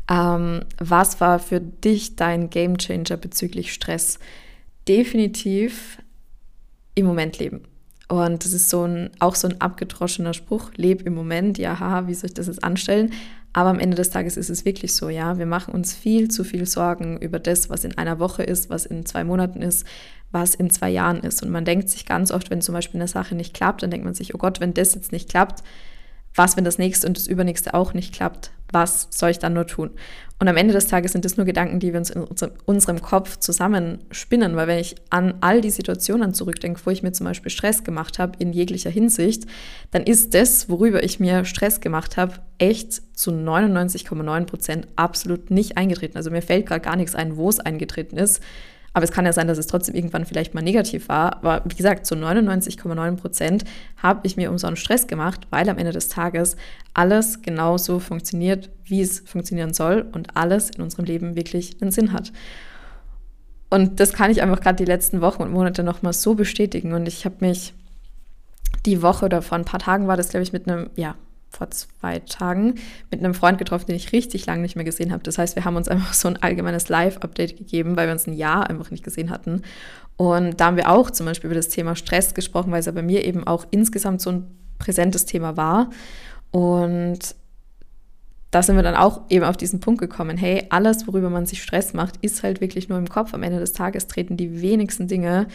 Ähm, 0.09 0.63
was 0.79 1.21
war 1.21 1.39
für 1.39 1.61
dich 1.61 2.17
dein 2.17 2.51
Game 2.51 2.79
Changer 2.79 3.17
bezüglich 3.17 3.73
Stress? 3.73 4.19
Definitiv 4.87 5.99
im 6.95 7.07
Moment 7.07 7.39
leben. 7.39 7.63
Und 8.09 8.45
das 8.45 8.53
ist 8.53 8.69
so 8.71 8.85
ein, 8.85 9.11
auch 9.21 9.37
so 9.37 9.47
ein 9.47 9.61
abgedroschener 9.61 10.35
Spruch, 10.35 10.73
leb 10.75 11.07
im 11.07 11.15
Moment, 11.15 11.59
ja, 11.59 11.79
haha, 11.79 12.09
wie 12.09 12.15
soll 12.15 12.29
ich 12.29 12.35
das 12.35 12.49
jetzt 12.49 12.65
anstellen? 12.65 13.13
Aber 13.53 13.71
am 13.71 13.81
Ende 13.81 13.97
des 13.97 14.11
Tages 14.11 14.37
ist 14.37 14.51
es 14.51 14.65
wirklich 14.65 14.95
so, 14.95 15.09
ja. 15.09 15.39
Wir 15.39 15.47
machen 15.47 15.75
uns 15.75 15.93
viel 15.93 16.29
zu 16.29 16.45
viel 16.45 16.67
Sorgen 16.67 17.19
über 17.19 17.39
das, 17.39 17.69
was 17.69 17.85
in 17.85 17.99
einer 17.99 18.19
Woche 18.19 18.43
ist, 18.43 18.71
was 18.71 18.87
in 18.87 19.05
zwei 19.07 19.25
Monaten 19.25 19.61
ist, 19.61 19.85
was 20.31 20.55
in 20.55 20.71
zwei 20.71 20.91
Jahren 20.91 21.21
ist. 21.21 21.43
Und 21.43 21.51
man 21.51 21.65
denkt 21.65 21.89
sich 21.89 22.07
ganz 22.07 22.31
oft, 22.31 22.51
wenn 22.51 22.63
zum 22.63 22.75
Beispiel 22.75 23.01
eine 23.01 23.09
Sache 23.09 23.35
nicht 23.35 23.55
klappt, 23.55 23.83
dann 23.83 23.91
denkt 23.91 24.05
man 24.05 24.15
sich, 24.15 24.35
oh 24.35 24.39
Gott, 24.39 24.61
wenn 24.61 24.75
das 24.75 24.95
jetzt 24.95 25.11
nicht 25.11 25.29
klappt, 25.29 25.65
was, 26.35 26.57
wenn 26.57 26.65
das 26.65 26.79
nächste 26.79 27.07
und 27.07 27.17
das 27.17 27.27
übernächste 27.27 27.75
auch 27.75 27.95
nicht 27.95 28.15
klappt? 28.15 28.51
Was 28.73 29.09
soll 29.11 29.31
ich 29.31 29.39
dann 29.39 29.55
nur 29.55 29.67
tun? 29.67 29.91
Und 30.39 30.49
am 30.49 30.57
Ende 30.57 30.73
des 30.73 30.87
Tages 30.87 31.13
sind 31.13 31.27
das 31.27 31.37
nur 31.37 31.45
Gedanken, 31.45 31.81
die 31.81 31.93
wir 31.93 31.99
uns 31.99 32.09
in 32.09 32.25
unserem 32.65 33.03
Kopf 33.03 33.37
zusammenspinnen, 33.37 34.57
weil 34.57 34.69
wenn 34.69 34.79
ich 34.79 34.95
an 35.11 35.35
all 35.41 35.61
die 35.61 35.71
Situationen 35.71 36.33
zurückdenke, 36.33 36.81
wo 36.85 36.91
ich 36.91 37.03
mir 37.03 37.13
zum 37.13 37.27
Beispiel 37.27 37.51
Stress 37.51 37.85
gemacht 37.85 38.19
habe 38.19 38.39
in 38.39 38.55
jeglicher 38.55 38.89
Hinsicht, 38.89 39.45
dann 39.91 40.03
ist 40.03 40.33
das, 40.33 40.71
worüber 40.71 41.03
ich 41.03 41.21
mir 41.21 41.45
Stress 41.45 41.81
gemacht 41.81 42.17
habe, 42.17 42.37
echt 42.57 43.03
zu 43.17 43.33
99,9 43.33 44.45
Prozent 44.47 44.89
absolut 44.97 45.51
nicht 45.51 45.77
eingetreten. 45.77 46.17
Also 46.17 46.31
mir 46.31 46.43
fällt 46.43 46.67
gerade 46.67 46.81
gar 46.81 46.97
nichts 46.97 47.15
ein, 47.15 47.37
wo 47.37 47.51
es 47.51 47.61
eingetreten 47.61 48.17
ist. 48.17 48.41
Aber 48.93 49.05
es 49.05 49.13
kann 49.13 49.25
ja 49.25 49.33
sein, 49.33 49.47
dass 49.47 49.59
es 49.59 49.69
trotzdem 49.69 49.95
irgendwann 49.95 50.27
vielleicht 50.27 50.53
mal 50.53 50.63
negativ 50.63 51.09
war. 51.09 51.37
Aber 51.37 51.63
wie 51.65 51.77
gesagt, 51.77 52.07
zu 52.07 52.17
99,9 52.17 53.17
Prozent 53.17 53.65
habe 53.97 54.27
ich 54.27 54.37
mir 54.37 54.51
umsonst 54.51 54.83
Stress 54.83 55.07
gemacht, 55.07 55.47
weil 55.51 55.69
am 55.69 55.79
Ende 55.79 55.93
des 55.93 56.09
Tages 56.09 56.57
alles 56.93 57.43
genauso 57.43 58.01
funktioniert, 58.01 58.71
wie 58.85 59.01
es 59.01 59.21
funktionieren 59.21 59.75
soll 59.75 60.07
und 60.13 60.37
alles 60.37 60.71
in 60.71 60.83
unserem 60.83 61.05
Leben 61.05 61.37
wirklich 61.37 61.81
einen 61.81 61.93
Sinn 61.93 62.13
hat. 62.13 62.33
Und 63.71 64.01
das 64.01 64.13
kann 64.13 64.33
ich 64.33 64.43
einfach 64.43 64.61
gerade 64.61 64.77
die 64.77 64.91
letzten 64.91 65.21
Wochen 65.21 65.43
und 65.43 65.53
Monate 65.53 65.85
nochmal 65.85 66.13
so 66.13 66.35
bestätigen. 66.35 66.93
Und 66.93 67.07
ich 67.07 67.25
habe 67.25 67.37
mich 67.41 67.73
die 68.85 69.03
Woche 69.03 69.27
oder 69.27 69.43
vor 69.43 69.57
ein 69.57 69.65
paar 69.65 69.81
Tagen 69.81 70.09
war 70.09 70.17
das, 70.17 70.31
glaube 70.31 70.43
ich, 70.43 70.53
mit 70.53 70.69
einem, 70.69 70.91
ja, 70.97 71.15
vor 71.51 71.71
zwei 71.71 72.21
Tagen 72.21 72.77
mit 73.11 73.21
einem 73.21 73.35
Freund 73.35 73.59
getroffen, 73.59 73.87
den 73.89 73.97
ich 73.97 74.13
richtig 74.13 74.47
lange 74.47 74.63
nicht 74.63 74.77
mehr 74.77 74.85
gesehen 74.85 75.13
habe. 75.13 75.23
Das 75.23 75.37
heißt, 75.37 75.57
wir 75.57 75.65
haben 75.65 75.77
uns 75.77 75.89
einfach 75.89 76.15
so 76.15 76.29
ein 76.29 76.41
allgemeines 76.41 76.89
Live-Update 76.89 77.57
gegeben, 77.59 77.97
weil 77.97 78.07
wir 78.07 78.13
uns 78.13 78.27
ein 78.27 78.35
Jahr 78.35 78.71
einfach 78.71 78.91
nicht 78.91 79.05
gesehen 79.05 79.31
hatten. 79.31 79.63
Und 80.17 80.61
da 80.61 80.67
haben 80.67 80.77
wir 80.77 80.91
auch 80.91 81.11
zum 81.11 81.27
Beispiel 81.27 81.49
über 81.49 81.57
das 81.57 81.69
Thema 81.69 81.97
Stress 81.97 82.35
gesprochen, 82.35 82.71
weil 82.73 82.81
es 82.81 82.87
ja 82.87 82.93
bei 82.93 83.03
mir 83.03 83.25
eben 83.25 83.47
auch 83.47 83.67
insgesamt 83.71 84.21
so 84.21 84.31
ein 84.31 84.47
präsentes 84.79 85.27
Thema 85.27 85.57
war. 85.57 85.91
Und 86.51 87.35
da 88.51 88.63
sind 88.63 88.77
wir 88.77 88.83
dann 88.83 88.97
auch 88.97 89.23
eben 89.29 89.45
auf 89.45 89.57
diesen 89.57 89.81
Punkt 89.81 90.01
gekommen, 90.01 90.37
hey, 90.37 90.67
alles, 90.71 91.07
worüber 91.07 91.31
man 91.31 91.47
sich 91.47 91.63
Stress 91.63 91.95
macht, 91.95 92.17
ist 92.21 92.43
halt 92.43 92.61
wirklich 92.61 92.89
nur 92.89 92.99
im 92.99 93.09
Kopf. 93.09 93.33
Am 93.33 93.43
Ende 93.43 93.61
des 93.61 93.73
Tages 93.73 94.09
treten 94.09 94.37
die 94.37 94.61
wenigsten 94.61 95.07
Dinge 95.07 95.47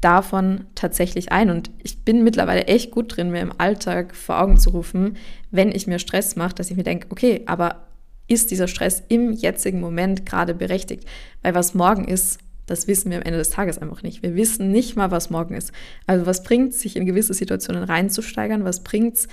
davon 0.00 0.66
tatsächlich 0.74 1.32
ein. 1.32 1.50
Und 1.50 1.70
ich 1.82 2.04
bin 2.04 2.24
mittlerweile 2.24 2.64
echt 2.64 2.90
gut 2.90 3.16
drin, 3.16 3.30
mir 3.30 3.40
im 3.40 3.52
Alltag 3.58 4.14
vor 4.14 4.40
Augen 4.40 4.58
zu 4.58 4.70
rufen, 4.70 5.16
wenn 5.50 5.72
ich 5.72 5.86
mir 5.86 5.98
Stress 5.98 6.36
mache, 6.36 6.54
dass 6.54 6.70
ich 6.70 6.76
mir 6.76 6.82
denke, 6.82 7.08
okay, 7.10 7.42
aber 7.46 7.86
ist 8.26 8.50
dieser 8.50 8.68
Stress 8.68 9.02
im 9.08 9.32
jetzigen 9.32 9.80
Moment 9.80 10.24
gerade 10.24 10.54
berechtigt? 10.54 11.04
Weil 11.42 11.54
was 11.54 11.74
morgen 11.74 12.04
ist, 12.04 12.38
das 12.66 12.86
wissen 12.86 13.10
wir 13.10 13.18
am 13.18 13.24
Ende 13.24 13.38
des 13.38 13.50
Tages 13.50 13.78
einfach 13.78 14.04
nicht. 14.04 14.22
Wir 14.22 14.36
wissen 14.36 14.70
nicht 14.70 14.94
mal, 14.94 15.10
was 15.10 15.28
morgen 15.28 15.54
ist. 15.54 15.72
Also 16.06 16.24
was 16.26 16.44
bringt 16.44 16.72
sich 16.72 16.94
in 16.94 17.04
gewisse 17.04 17.34
Situationen 17.34 17.82
reinzusteigern? 17.82 18.64
Was 18.64 18.84
bringt 18.84 19.16
es, 19.16 19.28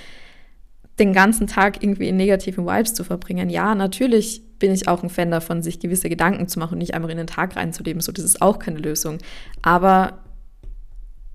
den 0.98 1.14
ganzen 1.14 1.46
Tag 1.46 1.84
irgendwie 1.84 2.08
in 2.08 2.18
negativen 2.18 2.66
Vibes 2.66 2.96
zu 2.96 3.04
verbringen? 3.04 3.52
Ja, 3.52 3.76
natürlich 3.76 4.42
bin 4.58 4.72
ich 4.72 4.88
auch 4.88 5.04
ein 5.04 5.12
Fan 5.12 5.30
davon, 5.30 5.62
sich 5.62 5.80
gewisse 5.80 6.10
Gedanken 6.10 6.48
zu 6.48 6.58
machen 6.58 6.74
und 6.74 6.80
nicht 6.80 6.96
einfach 6.96 7.10
in 7.10 7.18
den 7.18 7.28
Tag 7.28 7.56
reinzuleben. 7.56 8.02
So, 8.02 8.12
das 8.12 8.26
ist 8.26 8.42
auch 8.42 8.58
keine 8.58 8.80
Lösung. 8.80 9.20
Aber 9.62 10.18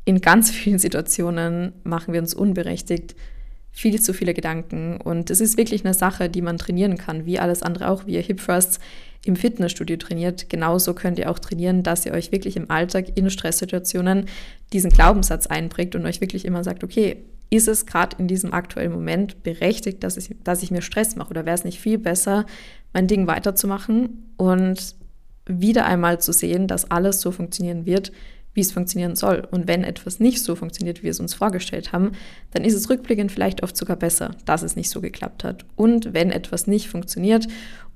in 0.05 0.21
ganz 0.21 0.51
vielen 0.51 0.79
Situationen 0.79 1.73
machen 1.85 2.13
wir 2.13 2.21
uns 2.21 2.35
unberechtigt 2.35 3.15
viel 3.73 4.01
zu 4.01 4.13
viele 4.13 4.35
Gedanken. 4.35 5.01
Und 5.01 5.31
es 5.31 5.41
ist 5.41 5.57
wirklich 5.57 5.85
eine 5.85 5.95
Sache, 5.95 6.29
die 6.29 6.43
man 6.43 6.59
trainieren 6.59 6.99
kann, 6.99 7.25
wie 7.25 7.39
alles 7.39 7.63
andere 7.63 7.89
auch, 7.89 8.07
wie 8.07 8.15
ihr 8.15 8.21
Hip 8.21 8.45
Thrusts 8.45 8.79
im 9.25 9.35
Fitnessstudio 9.35 9.97
trainiert. 9.97 10.51
Genauso 10.51 10.95
könnt 10.95 11.19
ihr 11.19 11.31
auch 11.31 11.39
trainieren, 11.39 11.83
dass 11.83 12.05
ihr 12.05 12.13
euch 12.13 12.33
wirklich 12.33 12.57
im 12.57 12.71
Alltag 12.71 13.17
in 13.17 13.31
Stresssituationen 13.31 14.27
diesen 14.73 14.91
Glaubenssatz 14.91 15.47
einprägt 15.47 15.95
und 15.95 16.05
euch 16.05 16.21
wirklich 16.21 16.45
immer 16.45 16.63
sagt, 16.65 16.85
okay, 16.85 17.25
ist 17.49 17.69
es 17.69 17.87
gerade 17.87 18.17
in 18.19 18.29
diesem 18.29 18.53
aktuellen 18.53 18.93
Moment 18.93 19.43
berechtigt, 19.43 20.03
dass 20.03 20.17
ich, 20.17 20.31
dass 20.43 20.63
ich 20.63 20.71
mir 20.71 20.83
Stress 20.83 21.17
mache? 21.17 21.31
Oder 21.31 21.47
wäre 21.47 21.55
es 21.55 21.65
nicht 21.65 21.81
viel 21.81 21.99
besser, 21.99 22.47
mein 22.93 23.07
Ding 23.07 23.27
weiterzumachen 23.27 24.33
und 24.37 24.97
wieder 25.47 25.87
einmal 25.87 26.21
zu 26.21 26.33
sehen, 26.33 26.67
dass 26.67 26.91
alles 26.91 27.21
so 27.21 27.31
funktionieren 27.31 27.87
wird, 27.87 28.13
wie 28.55 28.61
es 28.61 28.73
funktionieren 28.73 29.17
soll. 29.17 29.47
Und 29.51 29.67
wenn 29.67 29.83
etwas 29.83 30.21
nicht 30.21 30.43
so 30.43 30.55
funktioniert, 30.55 30.99
wie 30.99 31.05
wir 31.05 31.11
es 31.11 31.21
uns 31.21 31.35
vorgestellt 31.35 31.93
haben, 31.93 32.13
dann 32.51 32.65
ist 32.65 32.75
es 32.75 32.91
rückblickend 32.91 33.33
vielleicht 33.33 33.63
oft 33.63 33.77
sogar 33.77 33.97
besser, 33.97 34.33
dass 34.45 34.63
es 34.63 34.77
nicht 34.77 34.91
so 34.91 35.01
geklappt 35.01 35.45
hat. 35.45 35.65
Und 35.75 36.13
wenn 36.13 36.31
etwas 36.31 36.67
nicht 36.67 36.89
funktioniert 36.89 37.47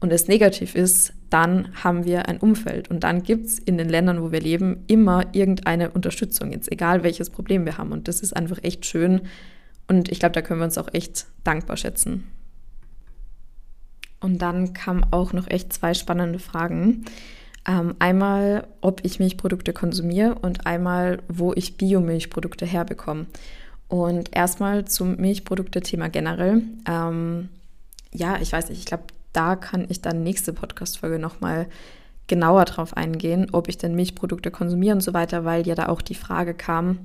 und 0.00 0.12
es 0.12 0.28
negativ 0.28 0.74
ist, 0.74 1.12
dann 1.28 1.74
haben 1.82 2.04
wir 2.04 2.28
ein 2.28 2.38
Umfeld. 2.38 2.88
Und 2.88 3.04
dann 3.04 3.22
gibt 3.22 3.46
es 3.46 3.58
in 3.58 3.76
den 3.76 3.88
Ländern, 3.88 4.22
wo 4.22 4.32
wir 4.32 4.40
leben, 4.40 4.84
immer 4.86 5.24
irgendeine 5.32 5.90
Unterstützung, 5.90 6.52
jetzt 6.52 6.72
egal 6.72 7.02
welches 7.02 7.30
Problem 7.30 7.66
wir 7.66 7.76
haben. 7.76 7.92
Und 7.92 8.08
das 8.08 8.20
ist 8.20 8.34
einfach 8.34 8.58
echt 8.62 8.86
schön. 8.86 9.22
Und 9.88 10.10
ich 10.10 10.20
glaube, 10.20 10.32
da 10.32 10.42
können 10.42 10.60
wir 10.60 10.64
uns 10.64 10.78
auch 10.78 10.92
echt 10.92 11.26
dankbar 11.44 11.76
schätzen. 11.76 12.24
Und 14.20 14.40
dann 14.40 14.72
kamen 14.72 15.04
auch 15.10 15.32
noch 15.32 15.48
echt 15.48 15.72
zwei 15.72 15.92
spannende 15.92 16.38
Fragen. 16.38 17.04
Ähm, 17.66 17.96
einmal, 17.98 18.66
ob 18.80 19.04
ich 19.04 19.18
Milchprodukte 19.18 19.72
konsumiere 19.72 20.36
und 20.36 20.66
einmal, 20.66 21.18
wo 21.28 21.52
ich 21.52 21.76
Biomilchprodukte 21.76 22.64
herbekomme. 22.64 23.26
Und 23.88 24.34
erstmal 24.34 24.84
zum 24.84 25.16
Milchprodukte-Thema 25.16 26.08
generell. 26.08 26.62
Ähm, 26.88 27.48
ja, 28.12 28.38
ich 28.40 28.52
weiß 28.52 28.68
nicht, 28.68 28.78
ich 28.78 28.86
glaube, 28.86 29.04
da 29.32 29.56
kann 29.56 29.86
ich 29.88 30.00
dann 30.00 30.22
nächste 30.22 30.52
Podcast-Folge 30.52 31.18
nochmal 31.18 31.66
genauer 32.26 32.64
drauf 32.64 32.96
eingehen, 32.96 33.48
ob 33.52 33.68
ich 33.68 33.78
denn 33.78 33.94
Milchprodukte 33.94 34.50
konsumiere 34.50 34.94
und 34.94 35.02
so 35.02 35.14
weiter, 35.14 35.44
weil 35.44 35.66
ja 35.66 35.74
da 35.74 35.88
auch 35.88 36.02
die 36.02 36.14
Frage 36.14 36.54
kam, 36.54 36.98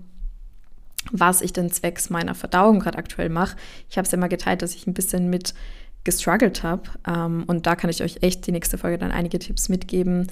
was 1.12 1.42
ich 1.42 1.54
denn 1.54 1.72
zwecks 1.72 2.10
meiner 2.10 2.36
Verdauung 2.36 2.80
gerade 2.80 2.98
aktuell 2.98 3.30
mache. 3.30 3.58
Ich 3.90 3.98
habe 3.98 4.06
es 4.06 4.12
ja 4.12 4.18
mal 4.18 4.28
geteilt, 4.28 4.62
dass 4.62 4.76
ich 4.76 4.88
ein 4.88 4.94
bisschen 4.94 5.30
mit 5.30 5.54
gestruggelt 6.04 6.64
habe. 6.64 6.84
Ähm, 7.08 7.44
und 7.48 7.66
da 7.66 7.76
kann 7.76 7.90
ich 7.90 8.04
euch 8.04 8.18
echt 8.22 8.48
die 8.48 8.52
nächste 8.52 8.78
Folge 8.78 8.98
dann 8.98 9.12
einige 9.12 9.40
Tipps 9.40 9.70
mitgeben, 9.70 10.28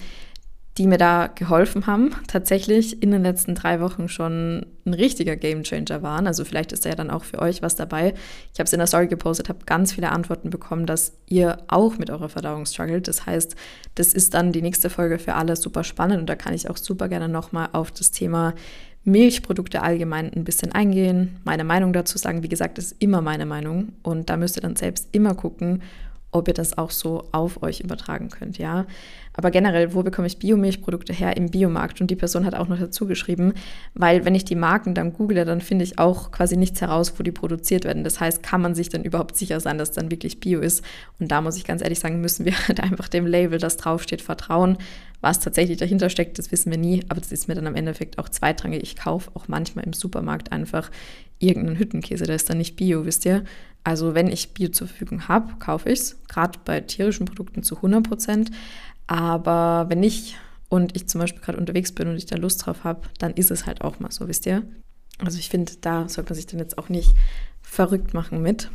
die 0.80 0.88
mir 0.88 0.98
da 0.98 1.28
geholfen 1.28 1.88
haben, 1.88 2.16
tatsächlich 2.28 3.04
in 3.04 3.12
den 3.12 3.22
letzten 3.22 3.54
drei 3.54 3.82
Wochen 3.82 4.08
schon 4.08 4.66
ein 4.86 4.94
richtiger 4.94 5.36
Gamechanger 5.36 6.02
waren. 6.02 6.26
Also 6.26 6.46
vielleicht 6.46 6.72
ist 6.72 6.86
da 6.86 6.90
ja 6.90 6.96
dann 6.96 7.10
auch 7.10 7.26
für 7.26 7.40
euch 7.40 7.62
was 7.62 7.76
dabei. 7.76 8.14
Ich 8.54 8.60
habe 8.60 8.64
es 8.64 8.72
in 8.72 8.80
der 8.80 8.88
Story 8.88 9.08
gepostet, 9.08 9.50
habe 9.50 9.66
ganz 9.66 9.92
viele 9.92 10.10
Antworten 10.10 10.50
bekommen, 10.50 10.86
dass 10.86 11.12
ihr 11.28 11.58
auch 11.68 11.98
mit 11.98 12.10
eurer 12.10 12.30
Verdauung 12.30 12.66
struggelt. 12.66 13.10
Das 13.10 13.26
heißt, 13.26 13.58
das 13.96 14.14
ist 14.14 14.34
dann 14.34 14.54
die 14.54 14.62
nächste 14.62 14.90
Folge 14.90 15.20
für 15.20 15.34
alle 15.34 15.58
super 15.58 15.84
spannend 15.84 16.22
und 16.22 16.30
da 16.30 16.38
kann 16.38 16.54
ich 16.54 16.70
auch 16.70 16.78
super 16.78 17.10
gerne 17.10 17.28
nochmal 17.28 17.68
auf 17.74 17.92
das 17.92 18.12
Thema 18.12 18.54
Milchprodukte 19.04 19.82
allgemein 19.82 20.32
ein 20.34 20.46
bisschen 20.46 20.72
eingehen, 20.72 21.40
meine 21.44 21.66
Meinung 21.66 21.92
dazu 21.92 22.18
sagen. 22.18 22.42
Wie 22.42 22.50
gesagt, 22.50 22.78
ist 22.78 22.96
immer 23.00 23.22
meine 23.22 23.46
Meinung 23.46 23.90
und 24.02 24.30
da 24.30 24.38
müsst 24.38 24.58
ihr 24.58 24.62
dann 24.62 24.78
selbst 24.78 25.10
immer 25.12 25.36
gucken, 25.36 25.82
ob 26.32 26.48
ihr 26.48 26.54
das 26.54 26.78
auch 26.78 26.92
so 26.92 27.28
auf 27.32 27.64
euch 27.64 27.80
übertragen 27.80 28.30
könnt, 28.30 28.58
ja. 28.58 28.86
Aber 29.34 29.52
generell, 29.52 29.94
wo 29.94 30.04
bekomme 30.04 30.28
ich 30.28 30.38
Biomilchprodukte 30.38 31.14
her 31.14 31.38
im 31.38 31.50
Biomarkt? 31.50 32.02
Und 32.02 32.12
die 32.12 32.16
Person 32.16 32.46
hat 32.46 32.56
auch 32.56 32.68
noch 32.68 32.78
dazu 32.78 33.08
geschrieben, 33.08 33.54
weil 33.94 34.26
wenn 34.26 34.36
ich 34.36 34.44
die 34.44 34.56
Marken 34.56 34.94
dann 34.94 35.14
google, 35.14 35.46
dann 35.46 35.62
finde 35.62 35.86
ich 35.86 35.98
auch 35.98 36.32
quasi 36.32 36.58
nichts 36.58 36.82
heraus, 36.82 37.14
wo 37.18 37.24
die 37.24 37.32
produziert 37.32 37.86
werden. 37.86 38.04
Das 38.04 38.20
heißt, 38.20 38.44
kann 38.44 38.62
man 38.62 38.76
sich 38.76 38.90
dann 38.90 39.04
überhaupt 39.04 39.38
sicher 39.38 39.60
sein, 39.60 39.78
dass 39.78 39.92
dann 39.92 40.12
wirklich 40.12 40.40
Bio 40.40 40.60
ist? 40.60 40.84
Und 41.20 41.32
da 41.32 41.42
muss 41.42 41.56
ich 41.56 41.64
ganz 41.64 41.82
ehrlich 41.82 42.00
sagen, 42.00 42.20
müssen 42.20 42.46
wir 42.46 42.54
halt 42.68 42.82
einfach 42.82 43.08
dem 43.08 43.26
Label, 43.26 43.60
das 43.60 43.78
draufsteht, 43.78 44.22
vertrauen. 44.22 44.78
Was 45.22 45.40
tatsächlich 45.40 45.78
dahinter 45.78 46.10
steckt, 46.10 46.38
das 46.38 46.52
wissen 46.52 46.72
wir 46.72 46.78
nie, 46.78 47.04
aber 47.10 47.20
das 47.20 47.32
ist 47.32 47.48
mir 47.48 47.56
dann 47.56 47.68
am 47.68 47.76
Endeffekt 47.76 48.20
auch 48.20 48.30
zweitrangig. 48.30 48.84
Ich 48.84 48.96
kaufe 48.96 49.32
auch 49.34 49.48
manchmal 49.48 49.86
im 49.86 49.94
Supermarkt 49.94 50.52
einfach 50.52 50.92
irgendeinen 51.40 51.80
Hüttenkäse, 51.80 52.26
der 52.26 52.36
ist 52.36 52.50
dann 52.50 52.58
nicht 52.58 52.76
Bio, 52.76 53.06
wisst 53.06 53.26
ihr? 53.26 53.44
Also 53.84 54.14
wenn 54.14 54.28
ich 54.28 54.54
Bio 54.54 54.70
zur 54.70 54.88
Verfügung 54.88 55.28
habe, 55.28 55.56
kaufe 55.60 55.90
ich 55.90 56.00
es, 56.00 56.18
gerade 56.28 56.60
bei 56.64 56.82
tierischen 56.82 57.26
Produkten 57.26 57.64
zu 57.64 57.78
100 57.78 58.04
Prozent. 58.04 58.52
Aber 59.08 59.86
wenn 59.90 60.02
nicht 60.02 60.38
und 60.70 60.96
ich 60.96 61.08
zum 61.08 61.20
Beispiel 61.20 61.42
gerade 61.42 61.58
unterwegs 61.58 61.92
bin 61.92 62.08
und 62.08 62.16
ich 62.16 62.28
da 62.28 62.36
Lust 62.36 62.66
drauf 62.66 62.84
habe, 62.84 63.02
dann 63.18 63.34
ist 63.34 63.52
es 63.52 63.66
halt 63.66 63.82
auch 63.82 64.00
mal 64.00 64.12
so, 64.12 64.28
wisst 64.28 64.46
ihr? 64.46 64.64
Also 65.18 65.40
ich 65.40 65.50
finde, 65.50 65.74
da 65.82 66.08
sollte 66.08 66.32
man 66.32 66.36
sich 66.36 66.46
dann 66.46 66.60
jetzt 66.60 66.78
auch 66.78 66.90
nicht 66.90 67.14
verrückt 67.62 68.14
machen 68.14 68.42
mit. 68.42 68.70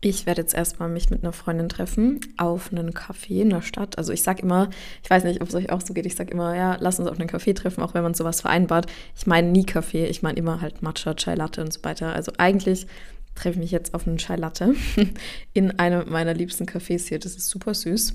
Ich 0.00 0.26
werde 0.26 0.42
jetzt 0.42 0.54
erstmal 0.54 0.90
mich 0.90 1.08
mit 1.08 1.22
einer 1.22 1.32
Freundin 1.32 1.70
treffen 1.70 2.20
auf 2.36 2.70
einen 2.70 2.92
Café 2.92 3.40
in 3.40 3.50
der 3.50 3.62
Stadt. 3.62 3.96
Also 3.96 4.12
ich 4.12 4.22
sage 4.22 4.42
immer, 4.42 4.68
ich 5.02 5.08
weiß 5.08 5.24
nicht, 5.24 5.40
ob 5.40 5.48
es 5.48 5.54
euch 5.54 5.72
auch 5.72 5.80
so 5.80 5.94
geht, 5.94 6.04
ich 6.04 6.14
sage 6.14 6.30
immer, 6.30 6.54
ja, 6.54 6.76
lass 6.78 7.00
uns 7.00 7.08
auf 7.08 7.18
einen 7.18 7.28
Café 7.28 7.54
treffen, 7.54 7.82
auch 7.82 7.94
wenn 7.94 8.02
man 8.02 8.12
sowas 8.12 8.42
vereinbart. 8.42 8.86
Ich 9.16 9.26
meine 9.26 9.50
nie 9.50 9.64
Kaffee, 9.64 10.06
ich 10.06 10.22
meine 10.22 10.38
immer 10.38 10.60
halt 10.60 10.82
Matcha, 10.82 11.14
Chai 11.14 11.34
Latte 11.34 11.62
und 11.62 11.72
so 11.72 11.82
weiter. 11.84 12.12
Also 12.12 12.32
eigentlich 12.36 12.86
treffe 13.34 13.56
ich 13.56 13.62
mich 13.62 13.70
jetzt 13.70 13.94
auf 13.94 14.06
einen 14.06 14.18
Chai 14.18 14.36
Latte 14.36 14.74
in 15.52 15.78
einem 15.78 16.10
meiner 16.10 16.34
liebsten 16.34 16.66
Cafés 16.66 17.08
hier. 17.08 17.18
Das 17.18 17.34
ist 17.36 17.48
super 17.48 17.74
süß. 17.74 18.14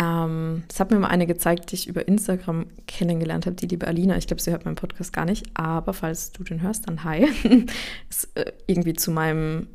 Ähm, 0.00 0.62
das 0.68 0.80
hat 0.80 0.90
mir 0.90 0.98
mal 0.98 1.08
eine 1.08 1.26
gezeigt, 1.26 1.70
die 1.70 1.74
ich 1.74 1.88
über 1.88 2.06
Instagram 2.06 2.66
kennengelernt 2.86 3.46
habe, 3.46 3.56
die 3.56 3.66
liebe 3.66 3.86
Alina. 3.86 4.16
Ich 4.16 4.26
glaube, 4.26 4.40
sie 4.40 4.52
hört 4.52 4.64
meinen 4.64 4.76
Podcast 4.76 5.12
gar 5.12 5.24
nicht, 5.24 5.46
aber 5.54 5.92
falls 5.92 6.32
du 6.32 6.44
den 6.44 6.62
hörst, 6.62 6.88
dann 6.88 7.04
hi. 7.04 7.26
ist 8.08 8.28
äh, 8.34 8.52
irgendwie 8.66 8.94
zu 8.94 9.10
meinem 9.10 9.66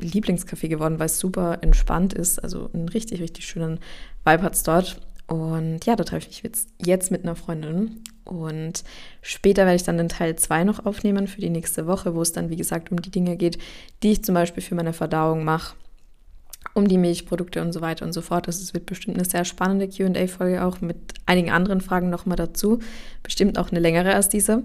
Lieblingscafé 0.00 0.68
geworden, 0.68 0.98
weil 0.98 1.06
es 1.06 1.18
super 1.18 1.58
entspannt 1.60 2.12
ist. 2.12 2.38
Also 2.38 2.70
einen 2.72 2.88
richtig, 2.88 3.20
richtig 3.20 3.46
schönen 3.46 3.78
Vibe 4.24 4.42
hat 4.42 4.54
es 4.54 4.62
dort. 4.62 5.00
Und 5.26 5.84
ja, 5.84 5.94
da 5.94 6.04
treffe 6.04 6.28
ich 6.30 6.42
mich 6.42 6.54
jetzt 6.84 7.10
mit 7.10 7.22
einer 7.22 7.36
Freundin. 7.36 8.02
Und 8.28 8.84
später 9.22 9.64
werde 9.64 9.76
ich 9.76 9.82
dann 9.82 9.98
den 9.98 10.08
Teil 10.08 10.36
2 10.36 10.64
noch 10.64 10.84
aufnehmen 10.84 11.26
für 11.26 11.40
die 11.40 11.50
nächste 11.50 11.86
Woche, 11.86 12.14
wo 12.14 12.22
es 12.22 12.32
dann, 12.32 12.50
wie 12.50 12.56
gesagt, 12.56 12.90
um 12.90 13.00
die 13.00 13.10
Dinge 13.10 13.36
geht, 13.36 13.58
die 14.02 14.12
ich 14.12 14.22
zum 14.22 14.34
Beispiel 14.34 14.62
für 14.62 14.74
meine 14.74 14.92
Verdauung 14.92 15.44
mache 15.44 15.74
um 16.74 16.86
die 16.86 16.98
Milchprodukte 16.98 17.62
und 17.62 17.72
so 17.72 17.80
weiter 17.80 18.04
und 18.04 18.12
so 18.12 18.20
fort. 18.20 18.46
Also 18.46 18.62
es 18.62 18.74
wird 18.74 18.86
bestimmt 18.86 19.16
eine 19.16 19.24
sehr 19.24 19.44
spannende 19.44 19.88
QA-Folge 19.88 20.64
auch 20.64 20.80
mit 20.80 20.96
einigen 21.26 21.50
anderen 21.50 21.80
Fragen 21.80 22.10
nochmal 22.10 22.36
dazu. 22.36 22.78
Bestimmt 23.22 23.58
auch 23.58 23.70
eine 23.70 23.80
längere 23.80 24.14
als 24.14 24.28
diese. 24.28 24.64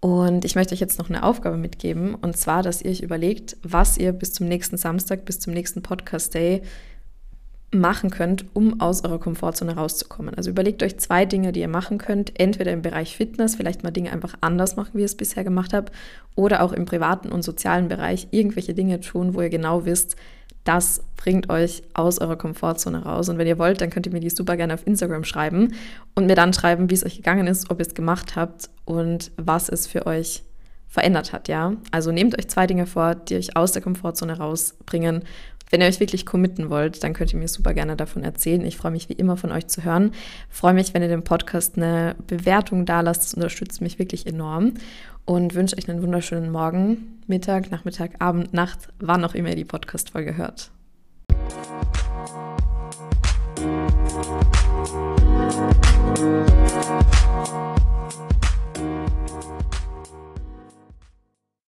Und 0.00 0.44
ich 0.44 0.54
möchte 0.54 0.74
euch 0.74 0.80
jetzt 0.80 0.98
noch 0.98 1.10
eine 1.10 1.22
Aufgabe 1.22 1.58
mitgeben, 1.58 2.14
und 2.14 2.34
zwar, 2.34 2.62
dass 2.62 2.80
ihr 2.80 2.90
euch 2.90 3.02
überlegt, 3.02 3.58
was 3.62 3.98
ihr 3.98 4.12
bis 4.12 4.32
zum 4.32 4.48
nächsten 4.48 4.78
Samstag, 4.78 5.26
bis 5.26 5.40
zum 5.40 5.52
nächsten 5.52 5.82
Podcast-Day 5.82 6.62
machen 7.72 8.10
könnt, 8.10 8.44
um 8.52 8.80
aus 8.80 9.04
eurer 9.04 9.20
Komfortzone 9.20 9.76
rauszukommen. 9.76 10.34
Also 10.34 10.50
überlegt 10.50 10.82
euch 10.82 10.98
zwei 10.98 11.24
Dinge, 11.24 11.52
die 11.52 11.60
ihr 11.60 11.68
machen 11.68 11.98
könnt. 11.98 12.38
Entweder 12.40 12.72
im 12.72 12.82
Bereich 12.82 13.16
Fitness, 13.16 13.54
vielleicht 13.54 13.84
mal 13.84 13.92
Dinge 13.92 14.12
einfach 14.12 14.34
anders 14.40 14.74
machen, 14.76 14.90
wie 14.94 15.00
ihr 15.00 15.06
es 15.06 15.16
bisher 15.16 15.44
gemacht 15.44 15.72
habt, 15.72 15.92
oder 16.34 16.62
auch 16.62 16.72
im 16.72 16.84
privaten 16.84 17.30
und 17.30 17.42
sozialen 17.42 17.88
Bereich 17.88 18.28
irgendwelche 18.32 18.74
Dinge 18.74 19.00
tun, 19.00 19.34
wo 19.34 19.42
ihr 19.42 19.50
genau 19.50 19.84
wisst, 19.84 20.16
das 20.64 21.02
bringt 21.16 21.48
euch 21.48 21.82
aus 21.94 22.18
eurer 22.20 22.36
Komfortzone 22.36 23.04
raus. 23.04 23.28
Und 23.28 23.38
wenn 23.38 23.46
ihr 23.46 23.58
wollt, 23.58 23.80
dann 23.80 23.90
könnt 23.90 24.06
ihr 24.06 24.12
mir 24.12 24.20
die 24.20 24.30
super 24.30 24.56
gerne 24.56 24.74
auf 24.74 24.86
Instagram 24.86 25.24
schreiben 25.24 25.74
und 26.14 26.26
mir 26.26 26.34
dann 26.34 26.52
schreiben, 26.52 26.90
wie 26.90 26.94
es 26.94 27.04
euch 27.04 27.16
gegangen 27.16 27.46
ist, 27.46 27.70
ob 27.70 27.78
ihr 27.78 27.86
es 27.86 27.94
gemacht 27.94 28.36
habt 28.36 28.68
und 28.84 29.30
was 29.36 29.68
es 29.68 29.86
für 29.86 30.06
euch 30.06 30.42
verändert 30.90 31.32
hat, 31.32 31.46
ja. 31.48 31.74
Also 31.92 32.10
nehmt 32.10 32.36
euch 32.36 32.48
zwei 32.48 32.66
Dinge 32.66 32.84
vor, 32.84 33.14
die 33.14 33.36
euch 33.36 33.56
aus 33.56 33.70
der 33.70 33.80
Komfortzone 33.80 34.36
rausbringen. 34.36 35.22
Wenn 35.70 35.80
ihr 35.80 35.86
euch 35.86 36.00
wirklich 36.00 36.26
committen 36.26 36.68
wollt, 36.68 37.04
dann 37.04 37.14
könnt 37.14 37.32
ihr 37.32 37.38
mir 37.38 37.46
super 37.46 37.72
gerne 37.74 37.96
davon 37.96 38.24
erzählen. 38.24 38.64
Ich 38.64 38.76
freue 38.76 38.90
mich 38.90 39.08
wie 39.08 39.14
immer 39.14 39.36
von 39.36 39.52
euch 39.52 39.68
zu 39.68 39.84
hören. 39.84 40.10
freue 40.48 40.74
mich, 40.74 40.92
wenn 40.94 41.02
ihr 41.02 41.08
dem 41.08 41.22
Podcast 41.22 41.76
eine 41.76 42.16
Bewertung 42.26 42.86
da 42.86 43.00
lasst. 43.00 43.22
Das 43.22 43.34
unterstützt 43.34 43.80
mich 43.80 44.00
wirklich 44.00 44.26
enorm 44.26 44.74
und 45.24 45.54
wünsche 45.54 45.78
euch 45.78 45.88
einen 45.88 46.02
wunderschönen 46.02 46.50
Morgen, 46.50 47.20
Mittag, 47.28 47.70
Nachmittag, 47.70 48.16
Abend, 48.18 48.52
Nacht, 48.52 48.88
wann 48.98 49.24
auch 49.24 49.34
immer 49.34 49.50
ihr 49.50 49.56
die 49.56 49.64
Podcast-Folge 49.64 50.36
hört. 50.36 50.72
Musik 56.16 56.59